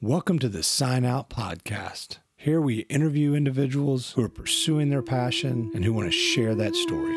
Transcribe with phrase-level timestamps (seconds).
[0.00, 2.18] Welcome to the Sign Out Podcast.
[2.36, 6.76] Here we interview individuals who are pursuing their passion and who want to share that
[6.76, 7.16] story.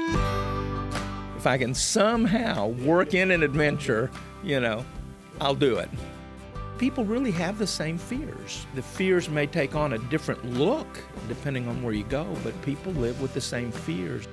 [1.38, 4.10] If I can somehow work in an adventure,
[4.44, 4.84] you know,
[5.40, 5.92] I'll do it.
[6.80, 8.66] People really have the same fears.
[8.74, 10.88] The fears may take on a different look
[11.28, 14.28] depending on where you go, but people live with the same fears.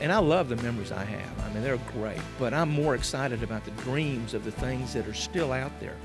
[0.00, 1.40] And I love the memories I have.
[1.42, 5.08] I mean, they're great, but I'm more excited about the dreams of the things that
[5.08, 5.96] are still out there.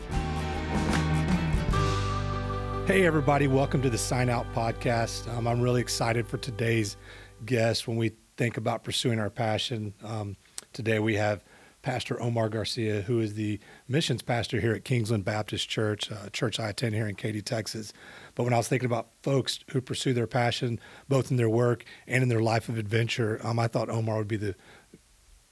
[2.89, 5.31] Hey, everybody, welcome to the Sign Out Podcast.
[5.37, 6.97] Um, I'm really excited for today's
[7.45, 9.93] guest when we think about pursuing our passion.
[10.03, 10.35] Um,
[10.73, 11.43] today we have
[11.83, 16.59] Pastor Omar Garcia, who is the missions pastor here at Kingsland Baptist Church, a church
[16.59, 17.93] I attend here in Katy, Texas.
[18.33, 21.85] But when I was thinking about folks who pursue their passion, both in their work
[22.07, 24.55] and in their life of adventure, um, I thought Omar would be the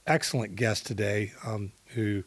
[0.08, 2.24] excellent guest today, um, who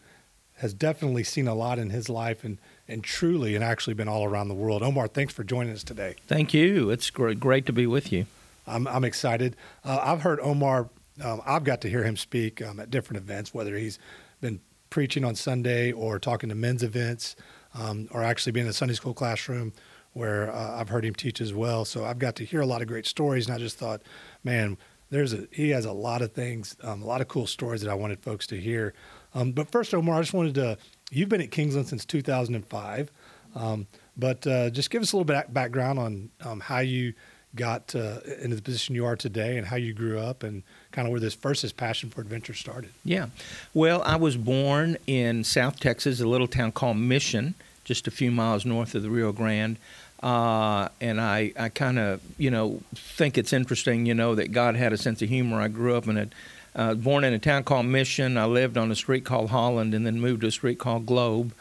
[0.58, 2.58] has definitely seen a lot in his life and
[2.90, 4.82] and truly and actually been all around the world.
[4.82, 6.16] Omar, thanks for joining us today.
[6.26, 6.90] Thank you.
[6.90, 8.26] It's great, great to be with you.
[8.66, 9.56] I'm, I'm excited.
[9.84, 10.90] Uh, I've heard Omar,
[11.22, 13.98] um, I've got to hear him speak um, at different events, whether he's
[14.40, 14.60] been
[14.90, 17.36] preaching on Sunday or talking to men's events
[17.74, 19.72] um, or actually being in a Sunday school classroom
[20.12, 21.84] where uh, I've heard him teach as well.
[21.84, 24.02] So I've got to hear a lot of great stories, and I just thought,
[24.42, 24.76] man,
[25.10, 27.90] there's a he has a lot of things, um, a lot of cool stories that
[27.90, 28.94] I wanted folks to hear.
[29.34, 30.78] Um, but first, Omar, I just wanted to
[31.10, 33.10] You've been at Kingsland since 2005,
[33.56, 37.14] um, but uh, just give us a little bit background on um, how you
[37.54, 41.06] got uh, into the position you are today and how you grew up and kind
[41.06, 42.90] of where this first this passion for adventure started.
[43.04, 43.26] Yeah.
[43.74, 48.30] Well, I was born in South Texas, a little town called Mission, just a few
[48.30, 49.78] miles north of the Rio Grande.
[50.22, 54.76] Uh, and I, I kind of, you know, think it's interesting, you know, that God
[54.76, 55.60] had a sense of humor.
[55.60, 56.28] I grew up in a
[56.74, 58.36] uh, born in a town called Mission.
[58.36, 61.52] I lived on a street called Holland, and then moved to a street called Globe.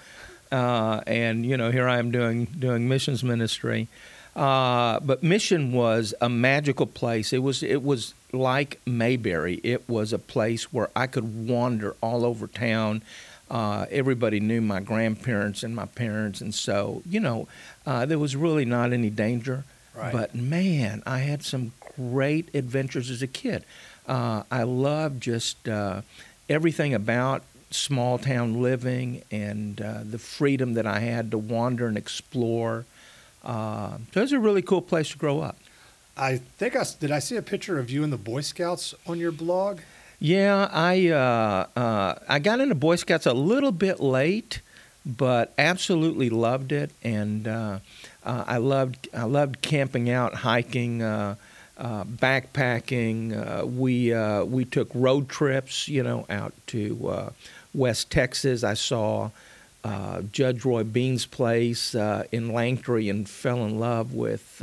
[0.51, 3.87] Uh, and you know, here I am doing doing missions ministry.
[4.35, 7.33] Uh, but Mission was a magical place.
[7.33, 9.55] It was it was like Mayberry.
[9.63, 13.01] It was a place where I could wander all over town.
[13.49, 17.47] Uh, everybody knew my grandparents and my parents, and so you know,
[17.85, 19.63] uh, there was really not any danger.
[19.95, 20.13] Right.
[20.13, 23.65] But man, I had some great adventures as a kid.
[24.09, 26.01] Uh, I love just uh,
[26.49, 31.95] everything about small town living and uh, the freedom that I had to wander and
[31.95, 32.85] explore.
[33.43, 35.57] Uh, so it was a really cool place to grow up.
[36.17, 37.11] I think I did.
[37.11, 39.81] I see a picture of you in the Boy Scouts on your blog.
[40.19, 44.59] Yeah, I uh, uh, I got into Boy Scouts a little bit late,
[45.05, 47.47] but absolutely loved it, and
[48.25, 51.03] I loved I loved camping out, hiking.
[51.79, 53.31] Uh, backpacking.
[53.31, 57.29] Uh, we uh, we took road trips, you know, out to uh,
[57.73, 58.65] West Texas.
[58.65, 59.29] I saw
[59.85, 64.61] uh, Judge Roy Bean's place in Langtry and fell in love with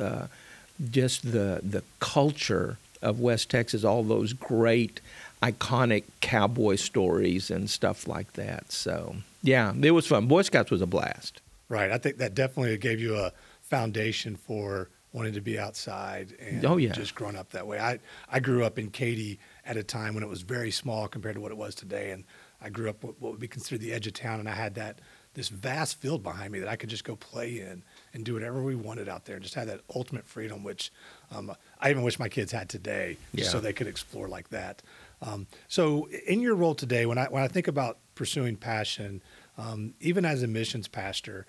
[0.90, 3.82] just the the culture of West Texas.
[3.82, 5.00] All those great,
[5.42, 8.70] iconic cowboy stories and stuff like that.
[8.72, 10.26] So yeah, it was fun.
[10.26, 11.40] Boy Scouts was a blast.
[11.70, 11.90] Right.
[11.90, 16.76] I think that definitely gave you a foundation for wanted to be outside and oh,
[16.76, 16.92] yeah.
[16.92, 17.80] just growing up that way.
[17.80, 17.98] I,
[18.30, 21.40] I grew up in Katy at a time when it was very small compared to
[21.40, 22.10] what it was today.
[22.10, 22.24] And
[22.60, 24.40] I grew up what would be considered the edge of town.
[24.40, 25.00] And I had that,
[25.32, 27.82] this vast field behind me that I could just go play in
[28.12, 30.92] and do whatever we wanted out there and just had that ultimate freedom, which
[31.34, 31.50] um,
[31.80, 33.52] I even wish my kids had today just yeah.
[33.52, 34.82] so they could explore like that.
[35.22, 39.22] Um, so in your role today, when I, when I think about pursuing passion,
[39.56, 41.46] um, even as a missions pastor,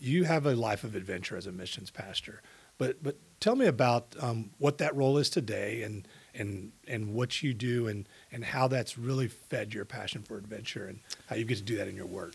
[0.00, 2.40] you have a life of adventure as a missions pastor.
[2.82, 7.40] But but tell me about um, what that role is today and and and what
[7.40, 10.98] you do and and how that's really fed your passion for adventure and
[11.28, 12.34] how you get to do that in your work.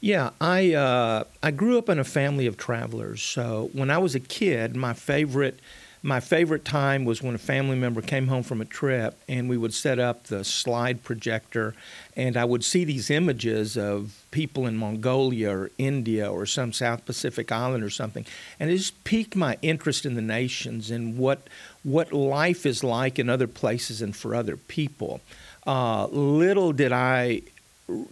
[0.00, 3.20] Yeah, I uh, I grew up in a family of travelers.
[3.20, 5.58] So when I was a kid, my favorite
[6.02, 9.56] my favorite time was when a family member came home from a trip and we
[9.56, 11.74] would set up the slide projector
[12.16, 17.04] and I would see these images of people in Mongolia or India or some South
[17.04, 18.26] Pacific island or something.
[18.60, 21.48] And it just piqued my interest in the nations and what,
[21.82, 25.20] what life is like in other places and for other people.
[25.66, 27.42] Uh, little did I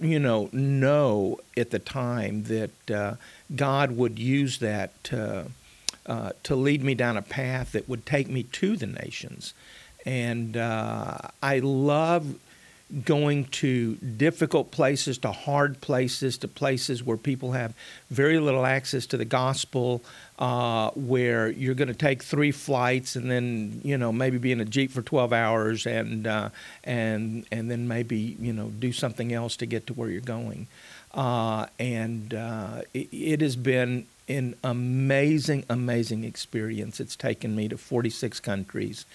[0.01, 3.15] you know, know at the time that uh,
[3.55, 5.47] God would use that to,
[6.07, 9.55] uh, to lead me down a path that would take me to the nations.
[10.05, 12.39] And uh, I love
[13.05, 17.75] going to difficult places, to hard places, to places where people have
[18.11, 20.03] very little access to the gospel,
[20.39, 24.61] uh, where you're going to take three flights and then you know maybe be in
[24.61, 26.51] a jeep for 12 hours and uh,
[26.85, 30.69] and and then maybe you know do something else to get to where you're going.
[31.13, 32.35] Uh, and
[32.93, 37.01] it, it, has been an amazing, amazing experience.
[37.01, 39.07] It's taken me to 46 countries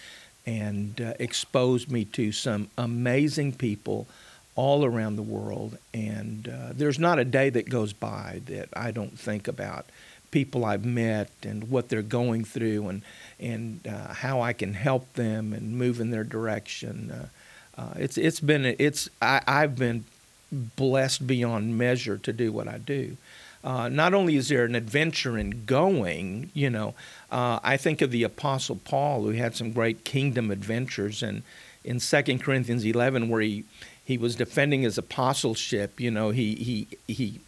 [0.45, 4.07] and uh, exposed me to some amazing people
[4.55, 5.77] all around the world.
[5.93, 9.85] And uh, there's not a day that goes by that I don't think about
[10.31, 13.01] people I've met and what they're going through and
[13.39, 17.11] and uh, how I can help them and move in their direction.
[17.11, 20.05] Uh, uh, it's it's been it's I, I've been
[20.51, 23.17] blessed beyond measure to do what I do.
[23.63, 26.95] Uh, not only is there an adventure in going, you know,
[27.31, 31.43] uh, I think of the Apostle Paul who had some great kingdom adventures, and
[31.83, 33.65] in Second Corinthians 11, where he
[34.03, 37.39] he was defending his apostleship, you know, he he he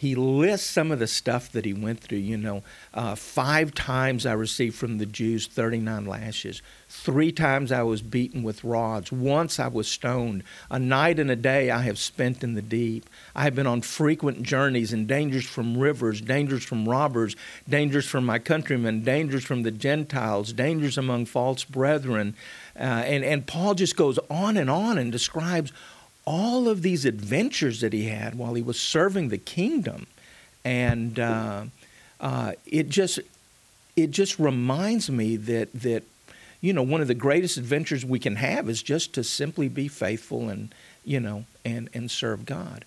[0.00, 2.16] he lists some of the stuff that he went through.
[2.16, 2.62] You know,
[2.94, 6.62] uh, five times I received from the Jews 39 lashes.
[6.88, 9.12] Three times I was beaten with rods.
[9.12, 10.42] Once I was stoned.
[10.70, 13.10] A night and a day I have spent in the deep.
[13.36, 17.36] I have been on frequent journeys and dangers from rivers, dangers from robbers,
[17.68, 22.34] dangers from my countrymen, dangers from the Gentiles, dangers among false brethren.
[22.74, 25.74] Uh, and, and Paul just goes on and on and describes
[26.30, 30.06] all of these adventures that he had while he was serving the kingdom,
[30.64, 31.64] and uh,
[32.20, 33.18] uh, it just
[33.96, 36.04] it just reminds me that that
[36.60, 39.88] you know one of the greatest adventures we can have is just to simply be
[39.88, 40.72] faithful and
[41.04, 42.84] you know and and serve God.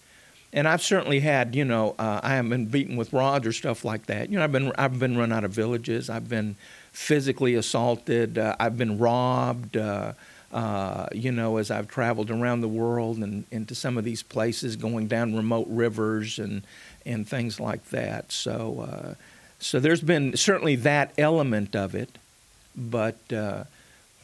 [0.54, 3.84] And I've certainly had, you know, uh, I have been beaten with rods or stuff
[3.84, 4.30] like that.
[4.30, 6.10] You know, I've been I've been run out of villages.
[6.10, 6.56] I've been
[6.94, 8.38] physically assaulted.
[8.38, 9.76] Uh, I've been robbed.
[9.76, 10.14] Uh,
[10.54, 14.76] uh, you know, as I've traveled around the world and into some of these places,
[14.76, 16.62] going down remote rivers and
[17.06, 18.32] and things like that.
[18.32, 19.14] So, uh,
[19.60, 22.18] so there's been certainly that element of it,
[22.76, 23.64] but uh,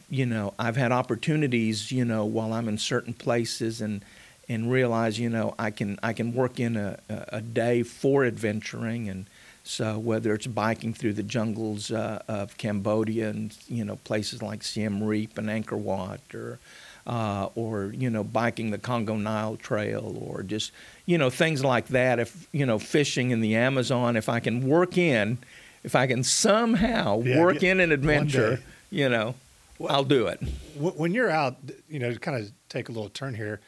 [0.08, 4.02] you know, I've had opportunities, you know, while I'm in certain places and
[4.48, 9.08] and realize, you know, I can I can work in a, a day for adventuring
[9.08, 9.26] and
[9.70, 14.64] so whether it's biking through the jungles uh, of Cambodia and you know places like
[14.64, 16.58] Siem Reap and Angkor Wat, or
[17.06, 20.72] uh, or you know biking the Congo Nile Trail, or just
[21.06, 22.18] you know things like that.
[22.18, 25.38] If you know fishing in the Amazon, if I can work in,
[25.84, 29.36] if I can somehow yeah, work in an adventure, you know,
[29.78, 30.40] well, I'll do it.
[30.76, 31.58] When you're out,
[31.88, 33.60] you know, to kind of take a little turn here,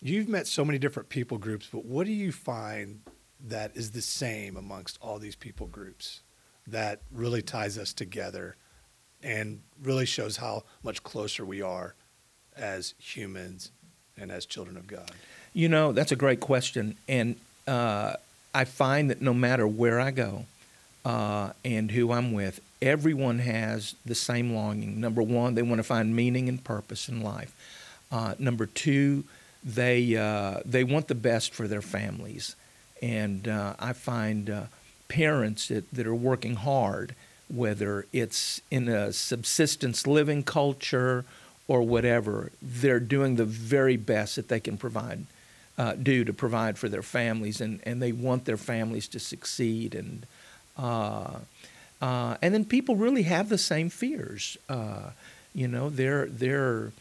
[0.00, 3.02] you've met so many different people groups, but what do you find
[3.48, 6.20] that is the same amongst all these people groups
[6.66, 8.56] that really ties us together
[9.22, 11.94] and really shows how much closer we are
[12.56, 13.70] as humans
[14.16, 15.10] and as children of God?
[15.54, 16.96] You know, that's a great question.
[17.08, 17.36] And
[17.66, 18.14] uh,
[18.54, 20.46] I find that no matter where I go
[21.04, 25.00] uh, and who I'm with, everyone has the same longing.
[25.00, 27.54] Number one, they want to find meaning and purpose in life.
[28.10, 29.24] Uh, number two,
[29.64, 32.56] they, uh, they want the best for their families.
[33.02, 34.62] And uh, I find uh,
[35.08, 37.14] parents that, that are working hard,
[37.48, 41.24] whether it's in a subsistence living culture
[41.68, 45.26] or whatever, they're doing the very best that they can provide,
[45.76, 49.94] uh, do to provide for their families, and, and they want their families to succeed.
[49.94, 50.26] And
[50.76, 51.40] uh,
[52.00, 54.56] uh, and then people really have the same fears.
[54.68, 55.10] Uh,
[55.54, 56.92] you know, they're they're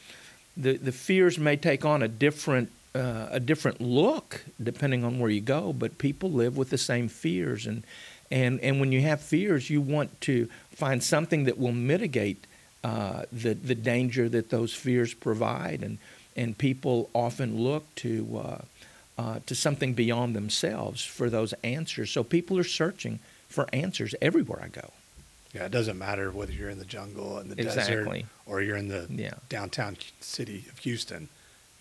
[0.56, 5.30] the the fears may take on a different uh, a different look depending on where
[5.30, 7.66] you go, but people live with the same fears.
[7.66, 7.84] And,
[8.30, 12.46] and, and when you have fears, you want to find something that will mitigate
[12.84, 15.84] uh, the, the danger that those fears provide.
[15.84, 16.00] And,
[16.36, 22.12] and people often look to, uh, uh, to something beyond themselves for those answers.
[22.12, 24.92] So people are searching for answers everywhere I go.
[25.54, 28.22] Yeah, it doesn't matter whether you're in the jungle in the exactly.
[28.22, 29.34] desert or you're in the yeah.
[29.50, 31.28] downtown city of Houston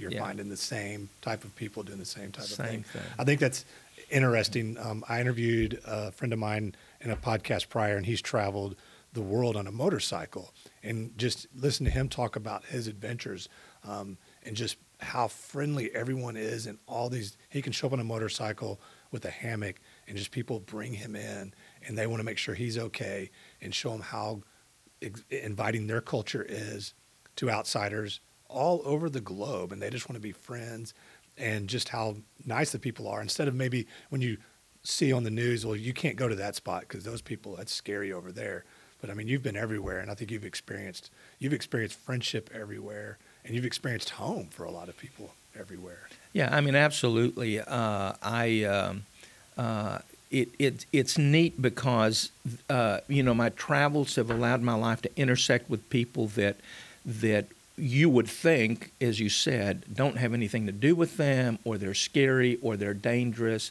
[0.01, 0.21] you're yeah.
[0.21, 2.83] finding the same type of people doing the same type same of thing.
[2.85, 3.03] thing.
[3.19, 3.65] I think that's
[4.11, 4.77] interesting.
[4.79, 8.77] Um, I interviewed a friend of mine in a podcast prior, and he's traveled
[9.13, 10.53] the world on a motorcycle,
[10.83, 13.49] and just listen to him talk about his adventures
[13.85, 17.37] um, and just how friendly everyone is, and all these.
[17.49, 18.81] He can show up on a motorcycle
[19.11, 21.53] with a hammock, and just people bring him in,
[21.87, 23.31] and they want to make sure he's okay,
[23.61, 24.43] and show him how
[25.03, 26.95] ex- inviting their culture is
[27.37, 30.95] to outsiders all over the globe and they just want to be friends
[31.39, 32.17] and just how
[32.47, 34.37] nice the people are instead of maybe when you
[34.83, 37.73] see on the news well you can't go to that spot because those people that's
[37.73, 38.65] scary over there.
[39.01, 43.19] But i mean you've been everywhere and i think you've experienced you've experienced friendship everywhere
[43.45, 46.09] and you've experienced home for a lot of people everywhere.
[46.33, 49.05] Yeah i mean absolutely uh, i um,
[49.57, 49.99] uh,
[50.31, 52.31] it, it, it's neat because
[52.69, 56.57] uh, you know my travels have allowed my life to intersect with people that
[57.05, 57.47] that
[57.81, 61.95] you would think, as you said, don't have anything to do with them, or they're
[61.95, 63.71] scary, or they're dangerous.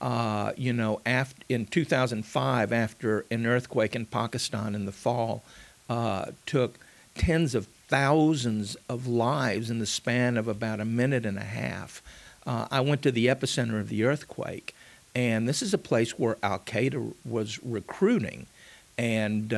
[0.00, 5.42] Uh, you know, after, in 2005, after an earthquake in Pakistan in the fall
[5.88, 6.78] uh, took
[7.14, 12.02] tens of thousands of lives in the span of about a minute and a half,
[12.46, 14.74] uh, I went to the epicenter of the earthquake.
[15.14, 18.46] And this is a place where Al Qaeda was recruiting.
[18.96, 19.52] And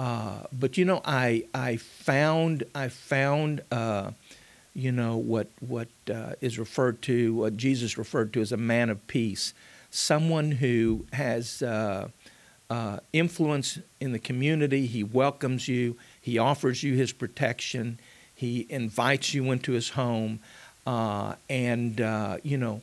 [0.00, 4.12] uh, uh, but you know, I I found I found uh,
[4.74, 8.88] you know what what uh, is referred to what Jesus referred to as a man
[8.88, 9.52] of peace,
[9.90, 12.08] someone who has uh,
[12.70, 14.86] uh, influence in the community.
[14.86, 15.98] He welcomes you.
[16.18, 17.98] He offers you his protection.
[18.34, 20.40] He invites you into his home,
[20.86, 21.98] and
[22.42, 22.80] you know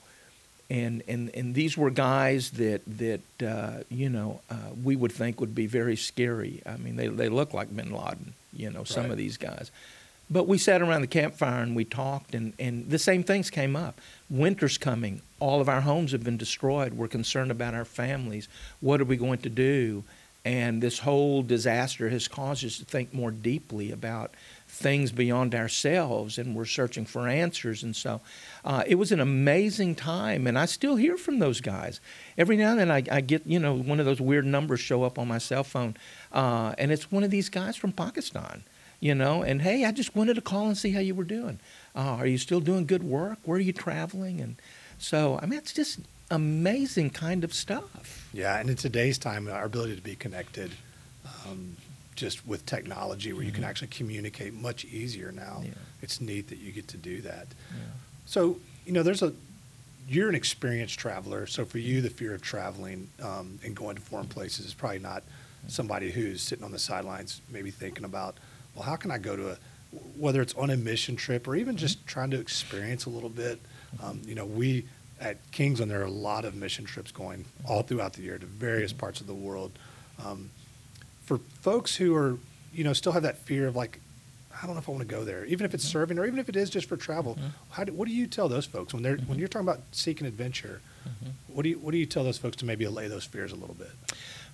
[0.69, 5.39] and and and these were guys that that uh, you know uh, we would think
[5.39, 6.61] would be very scary.
[6.65, 9.11] I mean, they they look like Bin Laden, you know, some right.
[9.11, 9.71] of these guys.
[10.29, 13.77] But we sat around the campfire and we talked, and, and the same things came
[13.77, 14.01] up.
[14.29, 15.21] Winter's coming.
[15.39, 16.95] All of our homes have been destroyed.
[16.95, 18.49] We're concerned about our families.
[18.81, 20.03] What are we going to do?
[20.43, 24.31] And this whole disaster has caused us to think more deeply about
[24.77, 27.83] things beyond ourselves, and we're searching for answers.
[27.83, 28.21] And so
[28.63, 31.99] uh, it was an amazing time, and I still hear from those guys.
[32.37, 35.03] Every now and then I, I get, you know, one of those weird numbers show
[35.03, 35.97] up on my cell phone,
[36.31, 38.63] uh, and it's one of these guys from Pakistan,
[38.99, 41.59] you know, and hey, I just wanted to call and see how you were doing.
[41.95, 43.39] Uh, are you still doing good work?
[43.43, 44.39] Where are you traveling?
[44.39, 44.55] And
[44.99, 48.29] so, I mean, it's just amazing kind of stuff.
[48.33, 50.71] Yeah, and in today's time, our ability to be connected,
[51.25, 51.77] um,
[52.17, 53.45] just with technology, where mm-hmm.
[53.45, 53.69] you can mm-hmm.
[53.69, 55.61] actually communicate much easier now.
[55.63, 55.71] Yeah.
[56.01, 57.47] It's neat that you get to do that.
[57.71, 57.79] Yeah.
[58.25, 59.31] So, you know, there's a
[60.09, 61.47] you're an experienced traveler.
[61.47, 64.99] So for you, the fear of traveling um, and going to foreign places is probably
[64.99, 65.23] not
[65.67, 68.37] somebody who's sitting on the sidelines, maybe thinking about,
[68.73, 69.57] well, how can I go to a
[70.17, 71.79] whether it's on a mission trip or even mm-hmm.
[71.79, 73.59] just trying to experience a little bit.
[74.03, 74.85] Um, you know, we
[75.19, 78.45] at Kingsland there are a lot of mission trips going all throughout the year to
[78.45, 78.99] various mm-hmm.
[78.99, 79.71] parts of the world.
[80.23, 80.49] Um,
[81.27, 82.37] for folks who are,
[82.73, 83.99] you know, still have that fear of like,
[84.51, 85.99] I don't know if I want to go there, even if it's mm-hmm.
[85.99, 87.35] serving or even if it is just for travel.
[87.35, 87.47] Mm-hmm.
[87.69, 89.29] How do, what do you tell those folks when they're mm-hmm.
[89.29, 90.81] when you're talking about seeking adventure?
[91.07, 91.29] Mm-hmm.
[91.53, 93.55] What do you what do you tell those folks to maybe allay those fears a
[93.55, 93.91] little bit?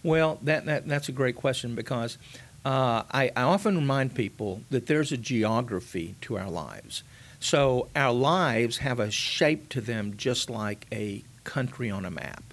[0.02, 2.18] Well, that, that that's a great question because
[2.66, 7.04] uh, I, I often remind people that there's a geography to our lives.
[7.40, 12.44] So our lives have a shape to them just like a country on a map.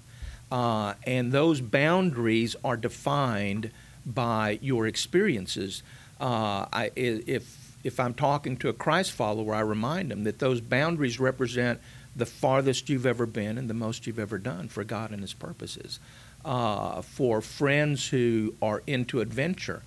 [0.51, 3.71] Uh, and those boundaries are defined
[4.05, 5.83] by your experiences.
[6.19, 10.61] Uh, I, if if I'm talking to a Christ follower, I remind them that those
[10.61, 11.79] boundaries represent
[12.15, 15.33] the farthest you've ever been and the most you've ever done for God and His
[15.33, 15.99] purposes.
[16.45, 19.81] Uh, for friends who are into adventure,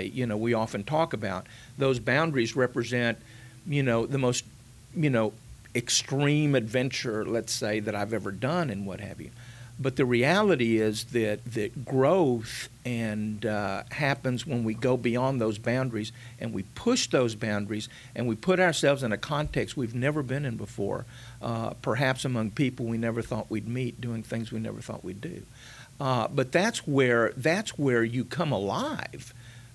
[0.00, 1.46] you know, we often talk about
[1.76, 3.18] those boundaries represent,
[3.66, 4.44] you know, the most,
[4.96, 5.32] you know,
[5.74, 9.30] extreme adventure, let's say, that I've ever done and what have you.
[9.80, 15.58] But the reality is that, that growth and uh, happens when we go beyond those
[15.58, 20.22] boundaries and we push those boundaries and we put ourselves in a context we've never
[20.24, 21.06] been in before,
[21.40, 25.20] uh, perhaps among people we never thought we'd meet, doing things we never thought we'd
[25.20, 25.42] do.
[26.00, 29.34] Uh, but that's where that's where you come alive,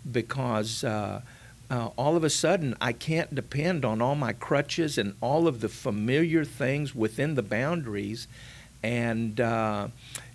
[0.10, 1.22] because uh,
[1.70, 5.60] uh, all of a sudden I can't depend on all my crutches and all of
[5.60, 8.28] the familiar things within the boundaries
[8.84, 9.88] and uh,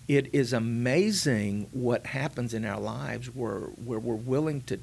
[0.09, 4.79] it is amazing what happens in our lives where, where we're willing to,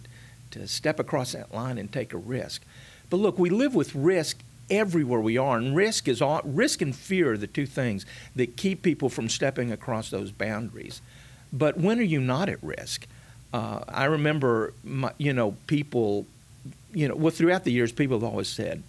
[0.51, 2.61] to step across that line and take a risk.
[3.09, 4.37] But look, we live with risk
[4.69, 8.05] everywhere we are, and risk is all, risk and fear are the two things
[8.35, 11.01] that keep people from stepping across those boundaries.
[11.51, 13.07] But when are you not at risk?
[13.53, 16.25] Uh, I remember, my, you know, people,
[16.93, 18.83] you know, well, throughout the years, people have always said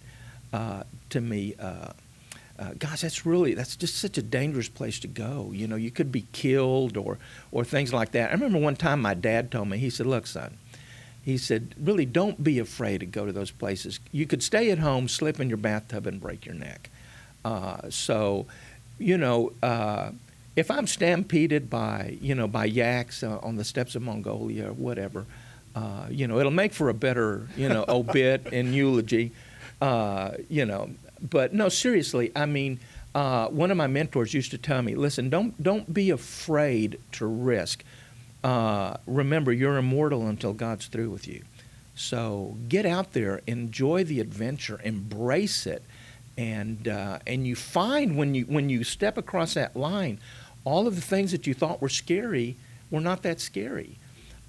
[0.51, 1.93] uh, to me, uh,
[2.59, 5.51] uh, gosh, that's really that's just such a dangerous place to go.
[5.53, 7.17] You know, you could be killed or
[7.51, 8.29] or things like that.
[8.29, 9.77] I remember one time my dad told me.
[9.77, 10.57] He said, "Look, son."
[11.23, 13.99] He said, "Really, don't be afraid to go to those places.
[14.11, 16.89] You could stay at home, slip in your bathtub, and break your neck."
[17.45, 18.47] Uh, so,
[18.97, 20.11] you know, uh,
[20.55, 24.73] if I'm stampeded by you know by yaks uh, on the steppes of Mongolia or
[24.73, 25.25] whatever,
[25.75, 29.31] uh, you know, it'll make for a better you know obit and eulogy.
[29.79, 30.89] Uh, you know,
[31.21, 32.79] but no, seriously, I mean,
[33.15, 37.25] uh, one of my mentors used to tell me, listen, don't, don't be afraid to
[37.25, 37.83] risk.
[38.43, 41.43] Uh, remember, you're immortal until God's through with you.
[41.95, 45.83] So get out there, enjoy the adventure, embrace it,
[46.37, 50.19] and uh, and you find when you when you step across that line,
[50.63, 52.55] all of the things that you thought were scary
[52.91, 53.97] were not that scary.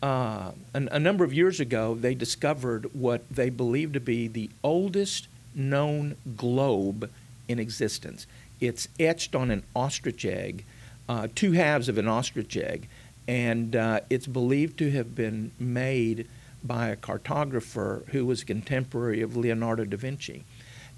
[0.03, 4.51] Uh, a, a number of years ago, they discovered what they believed to be the
[4.63, 5.27] oldest
[5.59, 7.11] known globe
[7.49, 8.27] in existence.
[8.61, 10.65] It's etched on an ostrich egg,
[11.09, 12.89] uh, two halves of an ostrich egg,
[13.27, 16.27] and uh, it's believed to have been made
[16.65, 20.45] by a cartographer who was a contemporary of Leonardo da Vinci.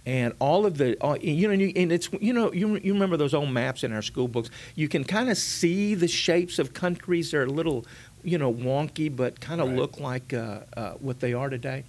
[0.06, 3.34] And all of the, all, you know, and it's, you know, you, you remember those
[3.34, 4.48] old maps in our school books.
[4.74, 7.32] You can kind of see the shapes of countries.
[7.32, 7.84] They're a little,
[8.24, 9.76] you know, wonky, but kind of Right.
[9.76, 11.84] look like uh, uh, what they are today.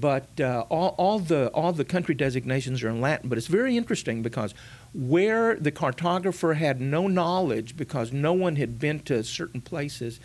[0.00, 3.28] But uh, all, all the all the country designations are in Latin.
[3.28, 4.52] But it's very interesting because
[4.92, 10.18] where the cartographer had no knowledge because no one had been to certain places,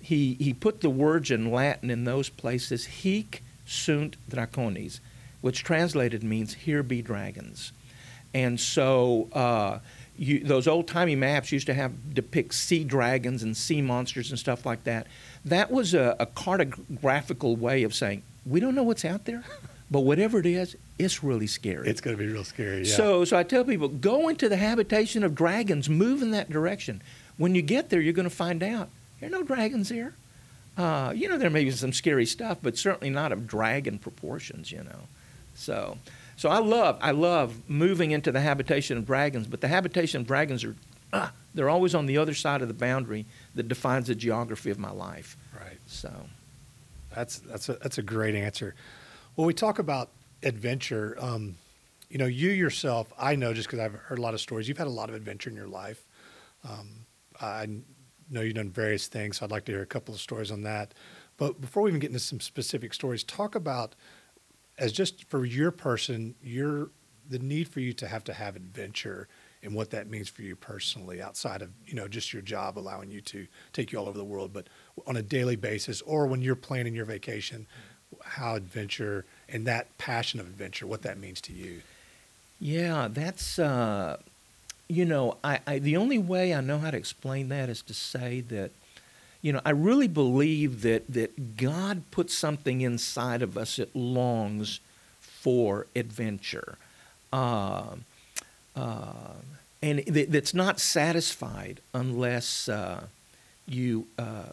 [0.00, 2.86] he he put the words in Latin in those places.
[2.86, 4.98] Hic sunt dracones,
[5.40, 7.72] which translated means "here be dragons,"
[8.34, 9.28] and so.
[9.32, 9.78] Uh,
[10.14, 14.38] you, those old timey maps used to have depict sea dragons and sea monsters and
[14.38, 15.06] stuff like that.
[15.42, 19.44] That was a, a cartographical way of saying we don't know what's out there,
[19.90, 21.88] but whatever it is, it's really scary.
[21.88, 22.82] It's going to be real scary.
[22.82, 22.94] Yeah.
[22.96, 27.02] So, so I tell people, go into the habitation of dragons, move in that direction.
[27.36, 28.88] When you get there, you're going to find out
[29.20, 30.14] there are no dragons here.
[30.76, 34.72] Uh, you know, there may be some scary stuff, but certainly not of dragon proportions.
[34.72, 35.00] You know,
[35.54, 35.98] so,
[36.36, 39.46] so I love, I love moving into the habitation of dragons.
[39.46, 40.74] But the habitation of dragons are,
[41.12, 44.78] ah, they're always on the other side of the boundary that defines the geography of
[44.78, 45.36] my life.
[45.54, 45.78] right.
[45.86, 46.10] So,
[47.14, 48.74] That's that's a that's a great answer.
[49.36, 50.10] Well, we talk about
[50.42, 51.16] adventure.
[51.20, 51.56] Um,
[52.10, 54.68] you know, you yourself, I know just because I've heard a lot of stories.
[54.68, 56.06] You've had a lot of adventure in your life.
[56.68, 57.06] Um,
[57.40, 57.66] I
[58.30, 60.62] know you've done various things, so I'd like to hear a couple of stories on
[60.62, 60.92] that.
[61.38, 63.94] But before we even get into some specific stories, talk about
[64.78, 66.90] as just for your person, your
[67.28, 69.28] the need for you to have to have adventure
[69.62, 73.10] and what that means for you personally outside of you know just your job allowing
[73.10, 74.66] you to take you all over the world but
[75.06, 77.66] on a daily basis or when you're planning your vacation
[78.24, 81.82] how adventure and that passion of adventure what that means to you?
[82.60, 84.18] Yeah, that's uh,
[84.88, 87.94] you know, I, I the only way I know how to explain that is to
[87.94, 88.70] say that,
[89.40, 94.80] you know, I really believe that that God puts something inside of us that longs
[95.20, 96.76] for adventure,
[97.32, 97.96] uh,
[98.76, 99.12] uh,
[99.82, 103.06] and that, that's not satisfied unless uh,
[103.66, 104.52] you uh,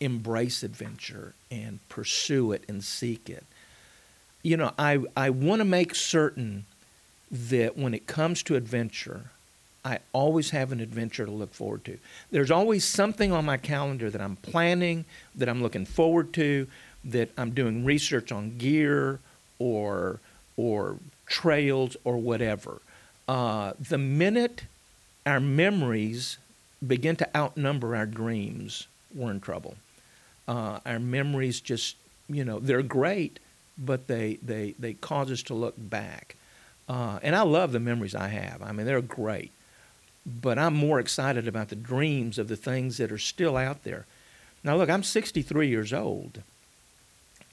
[0.00, 3.44] embrace adventure and pursue it and seek it.
[4.42, 6.66] You know, I I want to make certain
[7.30, 9.30] that when it comes to adventure,
[9.84, 11.98] I always have an adventure to look forward to.
[12.30, 16.66] There's always something on my calendar that I'm planning, that I'm looking forward to,
[17.04, 19.20] that I'm doing research on gear
[19.58, 20.20] or
[20.56, 22.80] or trails or whatever.
[23.26, 24.62] Uh, the minute
[25.26, 26.38] our memories
[26.86, 29.74] begin to outnumber our dreams, we're in trouble.
[30.48, 31.96] Uh, our memories just,
[32.28, 33.38] you know, they're great,
[33.76, 36.34] but they, they, they cause us to look back.
[36.88, 38.62] Uh, and I love the memories I have.
[38.62, 39.52] I mean, they're great.
[40.26, 44.06] But I'm more excited about the dreams of the things that are still out there.
[44.64, 46.42] Now, look, I'm 63 years old.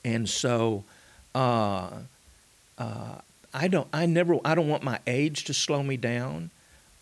[0.04, 0.84] And so
[1.34, 1.90] uh,
[2.78, 3.16] uh,
[3.54, 6.50] I don't, I never, I don't want my age to slow me down.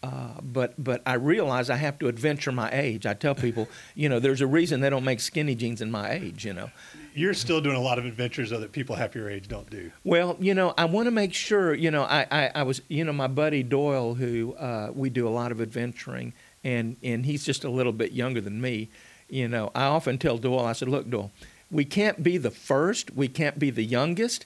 [0.04, 3.06] Uh, but but I realize I have to adventure my age.
[3.06, 6.12] I tell people, you know, there's a reason they don't make skinny jeans in my
[6.12, 6.44] age.
[6.44, 6.72] You know,
[7.16, 9.92] you're still doing a lot of adventures though that people half your age don't do
[10.04, 11.74] well, you know, I want to make sure.
[11.74, 15.26] You know, I, I, I was, you know, my buddy Doyle, who uh, we do
[15.26, 16.34] a lot of adventuring,
[16.66, 18.90] and and he's just a little bit younger than me.
[19.30, 21.32] You know, I often tell Doyle, I said, look, Doyle,
[21.72, 24.46] we can't be the first, we can't be the youngest,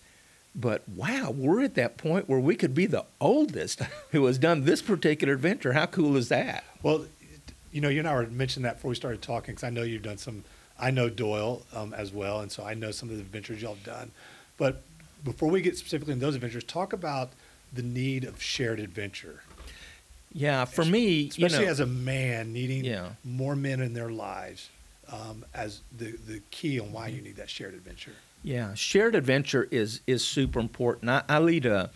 [0.60, 4.66] but wow, we're at that point where we could be the oldest who has done
[4.66, 5.74] this particular adventure.
[5.74, 6.64] How cool is that?
[6.82, 7.06] Well,
[7.72, 9.84] you know, you and I were mentioning that before we started talking because I know
[9.84, 10.44] you've done some.
[10.80, 13.76] I know Doyle um, as well, and so I know some of the adventures y'all
[13.76, 14.12] have done.
[14.58, 14.82] But
[15.24, 17.30] before we get specifically in those adventures, talk about
[17.74, 19.42] the need of shared adventure,
[20.32, 23.10] Yeah, for me, especially you know, as a man needing Yeah.
[23.24, 24.70] more men in their lives
[25.12, 26.94] um, as the the key on Mm-hmm.
[26.96, 28.14] why you need that shared adventure.
[28.44, 31.10] Yeah, shared adventure is is super important.
[31.10, 31.92] I, I lead a.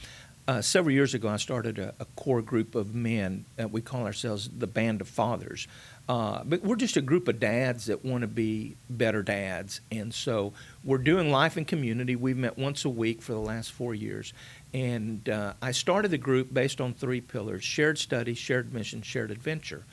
[0.47, 3.45] Uh, several years ago, I started a, a core group of men.
[3.61, 5.67] Uh, we call ourselves the Band of Fathers.
[6.09, 9.81] Uh, but we're just a group of dads that want to be better dads.
[9.91, 10.51] And so
[10.83, 12.15] we're doing life in community.
[12.15, 14.33] We've met once a week for the last four years.
[14.73, 19.29] And uh, I started the group based on three pillars shared study, shared mission, shared
[19.31, 19.83] adventure.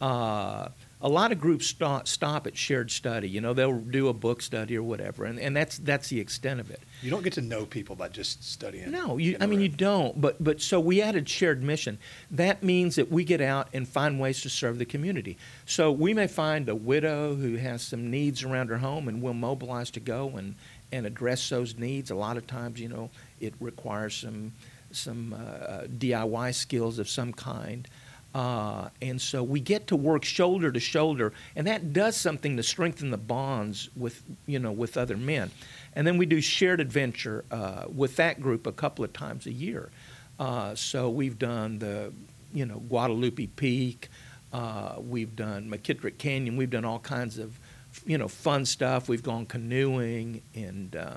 [0.00, 0.68] Uh,
[1.02, 3.28] a lot of groups stop, stop at shared study.
[3.28, 6.60] You know, they'll do a book study or whatever, and, and that's that's the extent
[6.60, 6.80] of it.
[7.02, 8.90] You don't get to know people by just studying.
[8.92, 10.20] No, you, I mean you don't.
[10.20, 11.98] But but so we added shared mission.
[12.30, 15.36] That means that we get out and find ways to serve the community.
[15.66, 19.34] So we may find a widow who has some needs around her home, and we'll
[19.34, 20.54] mobilize to go and
[20.92, 22.12] and address those needs.
[22.12, 23.10] A lot of times, you know,
[23.40, 24.52] it requires some
[24.92, 27.88] some uh, DIY skills of some kind.
[28.34, 32.62] Uh, and so we get to work shoulder to shoulder, and that does something to
[32.62, 35.50] strengthen the bonds with you know with other men.
[35.94, 39.52] And then we do shared adventure uh, with that group a couple of times a
[39.52, 39.90] year.
[40.38, 42.12] Uh, so we've done the
[42.54, 44.08] you know Guadalupe Peak,
[44.52, 47.58] uh, we've done McKittrick Canyon, we've done all kinds of
[48.06, 49.08] you know fun stuff.
[49.08, 51.16] We've gone canoeing, and uh,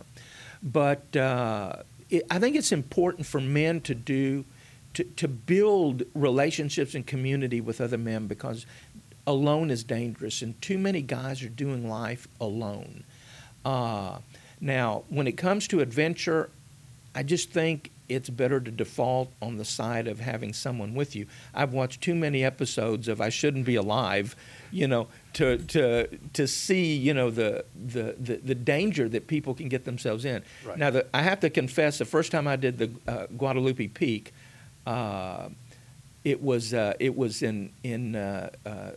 [0.61, 1.77] but uh,
[2.09, 4.45] it, I think it's important for men to do
[4.95, 8.65] to, to build relationships and community with other men because
[9.27, 13.03] alone is dangerous, and too many guys are doing life alone.
[13.63, 14.19] Uh,
[14.61, 16.49] now, when it comes to adventure,
[17.13, 21.25] I just think it's better to default on the side of having someone with you.
[21.53, 24.35] I've watched too many episodes of I Shouldn't Be Alive,
[24.71, 29.55] you know, to to to see, you know, the the the, the danger that people
[29.55, 30.43] can get themselves in.
[30.63, 30.77] Right.
[30.77, 34.33] Now, the, I have to confess, the first time I did the uh, Guadalupe Peak,
[34.85, 35.49] uh,
[36.23, 38.91] it was uh, it was in in uh, uh,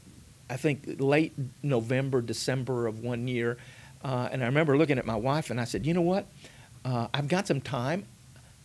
[0.51, 3.59] I think late November, December of one year,
[4.03, 6.27] and I remember looking at my wife and I said, you know what,
[6.85, 8.07] I've got some time.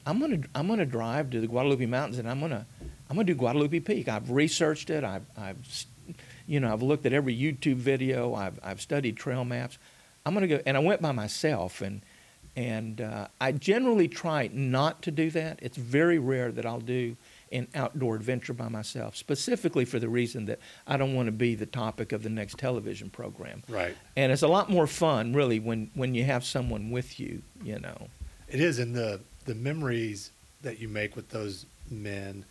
[0.05, 2.65] I'm gonna I'm gonna drive to the Guadalupe Mountains and I'm gonna
[3.09, 4.07] I'm gonna do Guadalupe Peak.
[4.07, 5.03] I've researched it.
[5.03, 5.85] I've I've
[6.45, 8.33] you know I've looked at every YouTube video.
[8.33, 9.77] I've I've studied trail maps.
[10.25, 12.01] I'm gonna go and I went by myself and
[12.55, 15.59] and uh, I generally try not to do that.
[15.61, 17.15] It's very rare that I'll do
[17.51, 21.55] an outdoor adventure by myself, specifically for the reason that I don't want to be
[21.55, 23.63] the topic of the next television program.
[23.67, 23.95] Right.
[24.15, 27.79] And it's a lot more fun, really, when, when you have someone with you, you
[27.79, 28.07] know.
[28.47, 32.45] It is, and the the memories that you make with those men,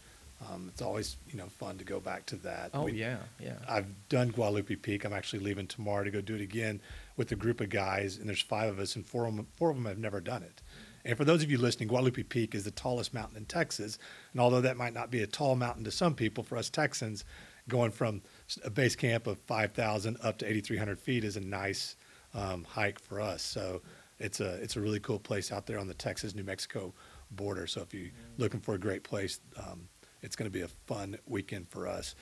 [0.51, 2.71] um, it's always you know fun to go back to that.
[2.75, 3.55] Oh, We- yeah, yeah.
[3.69, 5.05] I've done Guadalupe Peak.
[5.05, 6.81] I'm actually leaving tomorrow to go do it again
[7.17, 9.71] with a group of guys, and there's five of us, and four of them, four
[9.71, 10.63] of them have never done it.
[11.05, 13.99] And for those of you listening, Guadalupe Peak is the tallest mountain in Texas,
[14.33, 17.25] and although that might not be a tall mountain to some people, for us Texans,
[17.69, 18.23] going from
[18.65, 21.97] a base camp of 5,000 up to 8,300 feet is a nice
[22.35, 23.43] um, hike for us.
[23.43, 23.83] So
[24.19, 26.95] it's a it's a really cool place out there on the Texas New Mexico
[27.31, 27.67] border.
[27.67, 29.89] So if you're looking for a great place, um,
[30.23, 32.15] it's going to be a fun weekend for us.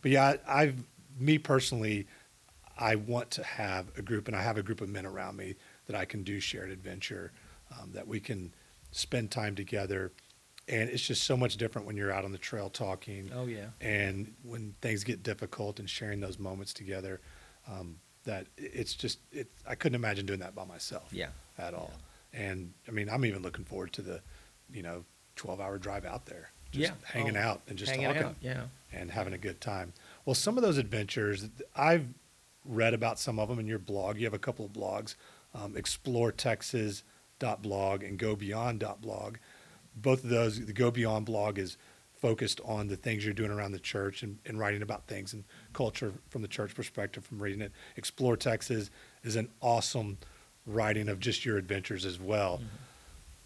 [0.00, 0.84] But yeah, I, I've
[1.18, 2.06] me personally,
[2.78, 5.56] I want to have a group, and I have a group of men around me
[5.86, 7.32] that I can do shared adventure,
[7.78, 8.52] um, that we can
[8.92, 10.12] spend time together.
[10.68, 13.70] And it's just so much different when you're out on the trail talking Oh, yeah.
[13.80, 17.20] and when things get difficult and sharing those moments together.
[17.66, 19.48] Um, that it's just it.
[19.66, 21.28] I couldn't imagine doing that by myself Yeah.
[21.56, 21.92] at all.
[22.34, 24.20] And I mean, I'm even looking forward to the,
[24.70, 25.04] you know,
[25.36, 27.06] 12 hour drive out there, just Yeah.
[27.06, 28.66] hanging Oh, out and just talking out, yeah.
[28.92, 29.94] and having a good time.
[30.26, 32.08] Well, some of those adventures, I've
[32.68, 34.18] read about some of them in your blog.
[34.18, 35.14] You have a couple of blogs,
[35.54, 39.36] um, exploretexas.blog and gobeyond.blog.
[39.96, 41.76] Both of those, the Go Beyond blog is
[42.20, 45.44] focused on the things you're doing around the church and, and writing about things and
[45.72, 47.72] culture from the church perspective from reading it.
[47.96, 48.90] Explore Texas
[49.24, 50.18] is an awesome
[50.66, 52.60] writing of just your adventures as well.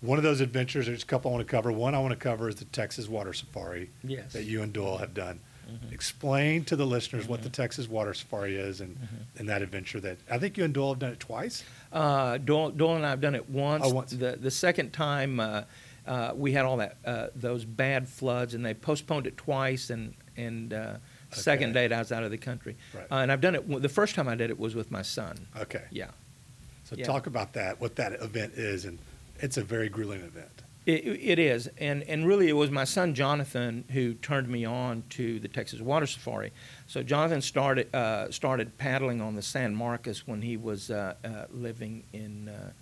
[0.01, 1.71] One of those adventures, there's a couple I want to cover.
[1.71, 4.33] One I want to cover is the Texas Water Safari Yes.
[4.33, 5.39] that you and Doyle have done.
[5.73, 5.93] Mhm.
[5.93, 7.53] Explain to the listeners what the Mhm.
[7.55, 9.41] Texas Water Safari is and, Mhm.
[9.41, 11.65] and that adventure that I think you and Doyle have done it twice.
[11.93, 13.85] Uh, Doyle, Doyle and I have done it once.
[13.87, 14.11] Oh, once.
[14.13, 15.63] The the second time uh,
[16.07, 19.91] uh, we had all that uh, those bad floods, and they postponed it twice.
[19.91, 20.97] And and uh,
[21.31, 21.89] second Okay.
[21.89, 22.77] date I was out of the country.
[22.95, 23.07] Right.
[23.11, 23.83] Uh, and I've done it.
[23.83, 25.47] The first time I did it was with my son.
[25.57, 25.85] Okay.
[25.91, 26.09] Yeah.
[26.85, 27.05] So Yeah.
[27.07, 28.99] talk about that, what that event is, and
[29.41, 30.62] it's a very grueling event.
[30.85, 35.05] It, it is, and and really, it was my son Jonathan who turned me on
[35.11, 36.53] to the Texas Water Safari.
[36.89, 41.45] So Jonathan started uh, started paddling on the San Marcos when he was uh, uh,
[41.53, 42.73] living in uh,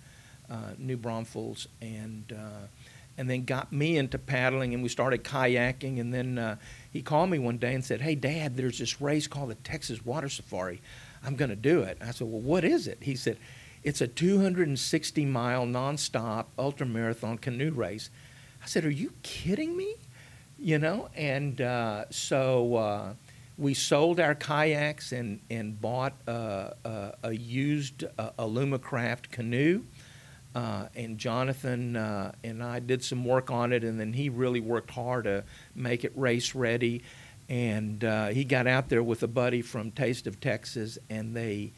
[0.51, 2.65] uh, New Braunfels, and uh,
[3.19, 6.57] and then got me into paddling, and we started kayaking, and then
[6.91, 10.03] he called me one day and said, "Hey, Dad, there's this race called the Texas
[10.03, 10.81] Water Safari.
[11.23, 13.37] I'm going to do it." I said, "Well, what is it?" He said.
[13.83, 18.09] It's a 260 mile nonstop ultra marathon canoe race.
[18.63, 19.95] I said, Are you kidding me?
[20.59, 23.13] You know, and uh, so uh,
[23.57, 29.83] we sold our kayaks and, and bought uh, uh, a used uh, Alumacraft canoe.
[30.53, 31.95] Uh, and Jonathan
[32.43, 36.03] and I did some work on it, and then he really worked hard to make
[36.03, 37.03] it race ready.
[37.47, 41.71] And he got out there with a buddy from Taste of Texas, and they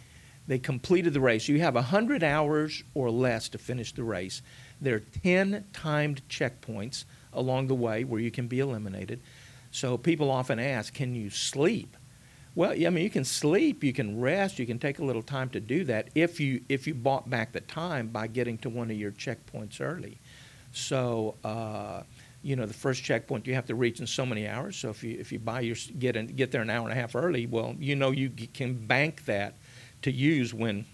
[0.48, 1.48] they completed the race.
[1.48, 4.42] You have 100 hours or less to finish the race.
[4.82, 9.22] There are 10 timed checkpoints along the way where you can be eliminated.
[9.72, 11.96] So people often ask, can you sleep?
[12.56, 15.50] Well, I mean, you can sleep, you can rest, you can take a little time
[15.50, 18.92] to do that if you if you bought back the time by getting to one
[18.92, 20.20] of your checkpoints early.
[20.72, 22.04] So uh,
[22.44, 24.76] you know, the first checkpoint you have to reach in so many hours.
[24.76, 27.02] So if you if you buy your get in, get there an hour and a
[27.02, 29.56] half early, well, you know you can bank that
[30.04, 30.86] to use when